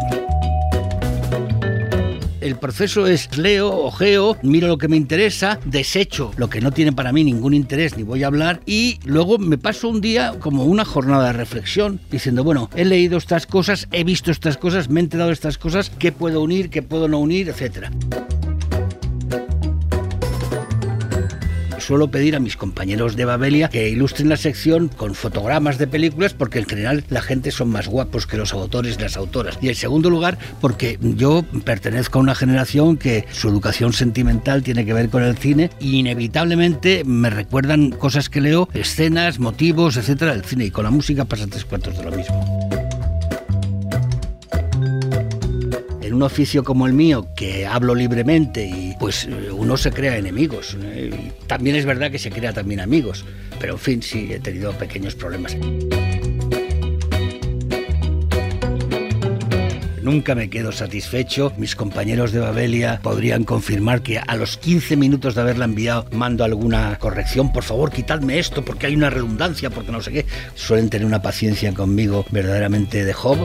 el 2.44 2.58
proceso 2.58 3.08
es 3.08 3.38
leo, 3.38 3.70
ojeo, 3.70 4.38
miro 4.44 4.68
lo 4.68 4.78
que 4.78 4.88
me 4.88 4.98
interesa, 4.98 5.60
desecho 5.66 6.32
lo 6.38 6.50
que 6.50 6.62
no 6.62 6.72
tiene 6.72 6.92
para 6.92 7.14
mí 7.14 7.24
ningún 7.24 7.54
interés 7.54 7.98
ni 7.98 8.04
voy 8.04 8.24
a 8.24 8.28
hablar 8.28 8.60
y 8.66 9.00
luego 9.06 9.38
me 9.38 9.58
paso 9.58 9.88
un 9.88 10.02
día 10.02 10.36
como 10.40 10.66
una 10.66 10.84
jornada 10.84 11.28
de 11.28 11.34
reflexión 11.34 12.00
diciendo, 12.12 12.44
bueno, 12.44 12.70
he 12.76 12.86
leído 12.86 13.18
estas 13.18 13.48
cosas, 13.48 13.88
he 13.92 14.04
visto 14.04 14.30
estas 14.30 14.58
cosas, 14.58 14.90
me 14.90 15.00
he 15.00 15.04
enterado 15.04 15.30
de 15.30 15.34
estas 15.34 15.58
cosas, 15.58 15.90
qué 15.98 16.12
puedo 16.12 16.42
unir, 16.42 16.70
qué 16.70 16.82
puedo 16.82 17.08
no 17.08 17.20
unir, 17.20 17.50
etcétera. 17.50 17.92
Suelo 21.84 22.10
pedir 22.10 22.36
a 22.36 22.40
mis 22.40 22.58
compañeros 22.58 23.16
de 23.16 23.26
Babelia 23.26 23.70
que 23.70 23.90
ilustren 23.90 24.30
la 24.30 24.38
sección 24.38 24.88
con 24.88 25.16
fotogramas 25.16 25.78
de 25.78 25.88
películas 25.88 26.34
porque 26.34 26.60
en 26.60 26.66
general 26.66 27.04
la 27.10 27.22
gente 27.22 27.52
son 27.52 27.70
más 27.70 27.88
guapos 27.88 28.26
que 28.26 28.38
los 28.38 28.54
autores 28.54 28.96
y 28.98 29.02
las 29.02 29.18
autoras. 29.18 29.60
Y 29.62 29.70
en 29.70 29.76
segundo 29.76 30.10
lugar, 30.10 30.38
porque 30.62 30.98
yo 31.02 31.44
pertenezco 31.66 32.20
a 32.20 32.22
una 32.22 32.36
generación 32.36 32.98
que 32.98 33.26
su 33.32 33.50
educación 33.50 33.94
sentimental 33.94 34.64
tiene 34.64 34.86
que 34.86 34.94
ver 34.94 35.10
con 35.10 35.24
el 35.24 35.38
cine 35.38 35.70
y 35.80 36.00
inevitablemente 36.00 37.04
me 37.06 37.30
recuerdan 37.30 37.92
cosas 37.92 38.30
que 38.30 38.42
leo, 38.42 38.70
escenas, 38.74 39.40
motivos, 39.40 39.98
etcétera, 39.98 40.34
del 40.34 40.46
cine. 40.46 40.66
Y 40.66 40.72
con 40.72 40.86
la 40.86 40.92
música 40.92 41.26
pasa 41.26 41.48
tres 41.48 41.66
cuartos 41.66 41.98
de 41.98 42.04
lo 42.04 42.12
mismo. 42.12 42.83
Un 46.16 46.24
oficio 46.24 46.64
como 46.64 46.88
el 46.88 46.94
mío, 46.94 47.28
que 47.36 47.66
hablo 47.66 47.96
libremente 47.96 48.66
y 48.66 48.94
pues 49.00 49.28
uno 49.52 49.78
se 49.78 49.92
crea 49.92 50.18
enemigos. 50.18 50.78
también 51.48 51.76
es 51.76 51.86
verdad 51.86 52.12
que 52.12 52.20
se 52.20 52.32
crea 52.32 52.54
también 52.54 52.80
amigos, 52.80 53.26
pero 53.60 53.74
en 53.74 53.80
fin, 53.80 54.04
sí, 54.04 54.30
he 54.32 54.40
tenido 54.40 54.72
pequeños 54.74 55.16
problemas. 55.16 55.56
Nunca 60.04 60.36
me 60.36 60.50
quedo 60.50 60.74
satisfecho. 60.74 61.54
Mis 61.58 61.78
compañeros 61.78 62.34
de 62.34 62.42
Babelia 62.42 63.00
podrían 63.02 63.46
confirmar 63.46 64.02
que 64.02 64.20
a 64.20 64.36
los 64.36 64.58
15 64.58 64.98
minutos 64.98 65.34
de 65.34 65.42
haberla 65.42 65.64
enviado 65.64 66.08
mando 66.12 66.44
alguna 66.44 67.00
corrección. 67.00 67.54
Por 67.54 67.64
favor, 67.64 67.90
quitadme 67.90 68.38
esto 68.38 68.66
porque 68.66 68.88
hay 68.88 68.98
una 68.98 69.10
redundancia, 69.10 69.70
porque 69.70 69.94
no 69.94 70.02
sé 70.02 70.12
qué. 70.12 70.26
Suelen 70.56 70.90
tener 70.90 71.08
una 71.08 71.22
paciencia 71.22 71.74
conmigo 71.74 72.26
verdaderamente 72.32 73.06
de 73.06 73.14
job 73.14 73.38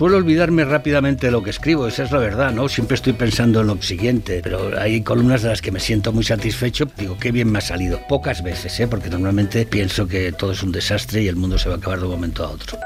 suelo 0.00 0.16
olvidarme 0.16 0.64
rápidamente 0.64 1.26
de 1.26 1.30
lo 1.30 1.42
que 1.42 1.50
escribo, 1.50 1.86
esa 1.86 2.04
es 2.04 2.10
la 2.10 2.16
verdad, 2.16 2.54
¿no? 2.54 2.70
Siempre 2.70 2.94
estoy 2.94 3.12
pensando 3.12 3.60
en 3.60 3.66
lo 3.66 3.82
siguiente, 3.82 4.40
pero 4.42 4.70
hay 4.80 5.02
columnas 5.02 5.42
de 5.42 5.50
las 5.50 5.60
que 5.60 5.70
me 5.70 5.78
siento 5.78 6.10
muy 6.10 6.24
satisfecho, 6.24 6.86
digo, 6.96 7.18
qué 7.18 7.30
bien 7.32 7.52
me 7.52 7.58
ha 7.58 7.60
salido. 7.60 8.00
Pocas 8.08 8.42
veces, 8.42 8.80
¿eh? 8.80 8.88
Porque 8.88 9.10
normalmente 9.10 9.66
pienso 9.66 10.08
que 10.08 10.32
todo 10.32 10.52
es 10.52 10.62
un 10.62 10.72
desastre 10.72 11.22
y 11.22 11.28
el 11.28 11.36
mundo 11.36 11.58
se 11.58 11.68
va 11.68 11.74
a 11.74 11.78
acabar 11.78 11.98
de 11.98 12.06
un 12.06 12.12
momento 12.12 12.42
a 12.42 12.48
otro. 12.48 12.78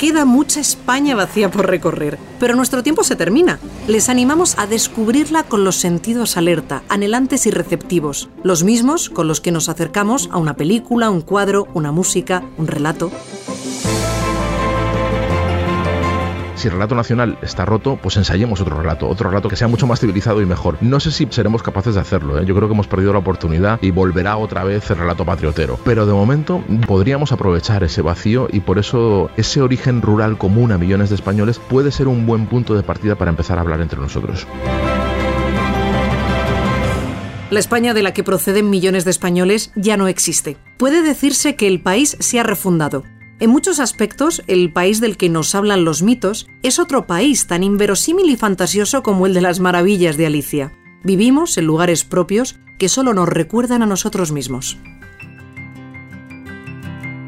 Queda 0.00 0.24
mucha 0.24 0.58
España 0.58 1.14
vacía 1.14 1.48
por 1.52 1.68
recorrer, 1.68 2.18
pero 2.40 2.56
nuestro 2.56 2.82
tiempo 2.82 3.04
se 3.04 3.14
termina. 3.14 3.60
Les 3.86 4.08
animamos 4.08 4.58
a 4.58 4.66
descubrirla 4.66 5.44
con 5.44 5.62
los 5.62 5.76
sentidos 5.76 6.36
alerta, 6.36 6.82
anhelantes 6.88 7.46
y 7.46 7.52
receptivos, 7.52 8.30
los 8.42 8.64
mismos 8.64 9.10
con 9.10 9.28
los 9.28 9.40
que 9.40 9.52
nos 9.52 9.68
acercamos 9.68 10.28
a 10.32 10.38
una 10.38 10.54
película, 10.54 11.08
un 11.08 11.20
cuadro, 11.20 11.68
una 11.72 11.92
música, 11.92 12.42
un 12.56 12.66
relato. 12.66 13.12
Si 16.58 16.68
el 16.68 16.74
relato 16.74 16.94
nacional 16.94 17.38
está 17.40 17.64
roto, 17.64 17.98
pues 18.02 18.16
ensayemos 18.16 18.60
otro 18.60 18.76
relato, 18.76 19.08
otro 19.08 19.30
relato 19.30 19.48
que 19.48 19.56
sea 19.56 19.68
mucho 19.68 19.86
más 19.86 20.00
civilizado 20.00 20.42
y 20.42 20.46
mejor. 20.46 20.76
No 20.80 20.98
sé 21.00 21.12
si 21.12 21.26
seremos 21.30 21.62
capaces 21.62 21.94
de 21.94 22.00
hacerlo, 22.00 22.38
¿eh? 22.38 22.44
yo 22.44 22.54
creo 22.54 22.68
que 22.68 22.74
hemos 22.74 22.88
perdido 22.88 23.12
la 23.12 23.20
oportunidad 23.20 23.78
y 23.80 23.90
volverá 23.90 24.36
otra 24.36 24.64
vez 24.64 24.90
el 24.90 24.98
relato 24.98 25.24
patriotero. 25.24 25.78
Pero 25.84 26.04
de 26.04 26.12
momento 26.12 26.62
podríamos 26.86 27.32
aprovechar 27.32 27.84
ese 27.84 28.02
vacío 28.02 28.48
y 28.52 28.60
por 28.60 28.78
eso 28.78 29.30
ese 29.36 29.60
origen 29.60 30.02
rural 30.02 30.36
común 30.36 30.72
a 30.72 30.78
millones 30.78 31.10
de 31.10 31.14
españoles 31.14 31.58
puede 31.58 31.92
ser 31.92 32.08
un 32.08 32.26
buen 32.26 32.46
punto 32.46 32.74
de 32.74 32.82
partida 32.82 33.14
para 33.14 33.30
empezar 33.30 33.58
a 33.58 33.60
hablar 33.60 33.80
entre 33.80 34.00
nosotros. 34.00 34.46
La 37.50 37.60
España 37.60 37.94
de 37.94 38.02
la 38.02 38.12
que 38.12 38.24
proceden 38.24 38.68
millones 38.68 39.04
de 39.04 39.10
españoles 39.10 39.72
ya 39.74 39.96
no 39.96 40.06
existe. 40.08 40.58
Puede 40.76 41.02
decirse 41.02 41.56
que 41.56 41.66
el 41.66 41.80
país 41.80 42.16
se 42.20 42.38
ha 42.40 42.42
refundado 42.42 43.04
En 43.40 43.50
muchos 43.50 43.78
aspectos, 43.78 44.42
el 44.48 44.72
país 44.72 45.00
del 45.00 45.16
que 45.16 45.28
nos 45.28 45.54
hablan 45.54 45.84
los 45.84 46.02
mitos 46.02 46.48
es 46.64 46.80
otro 46.80 47.06
país 47.06 47.46
tan 47.46 47.62
inverosímil 47.62 48.28
y 48.30 48.36
fantasioso 48.36 49.04
como 49.04 49.26
el 49.26 49.34
de 49.34 49.40
las 49.40 49.60
maravillas 49.60 50.16
de 50.16 50.26
Alicia. 50.26 50.76
Vivimos 51.04 51.56
en 51.56 51.66
lugares 51.66 52.04
propios 52.04 52.58
que 52.80 52.88
solo 52.88 53.14
nos 53.14 53.28
recuerdan 53.28 53.84
a 53.84 53.86
nosotros 53.86 54.32
mismos. 54.32 54.76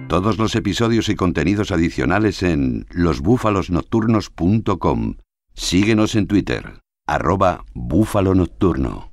Todos 0.09 0.37
los 0.39 0.57
episodios 0.57 1.09
y 1.09 1.15
contenidos 1.15 1.71
adicionales 1.71 2.43
en 2.43 2.87
losbúfalosnocturnos.com. 2.91 5.15
Síguenos 5.55 6.17
en 6.17 6.27
Twitter, 6.27 6.81
arroba 7.07 7.65
búfalo 7.73 8.35
nocturno. 8.35 9.09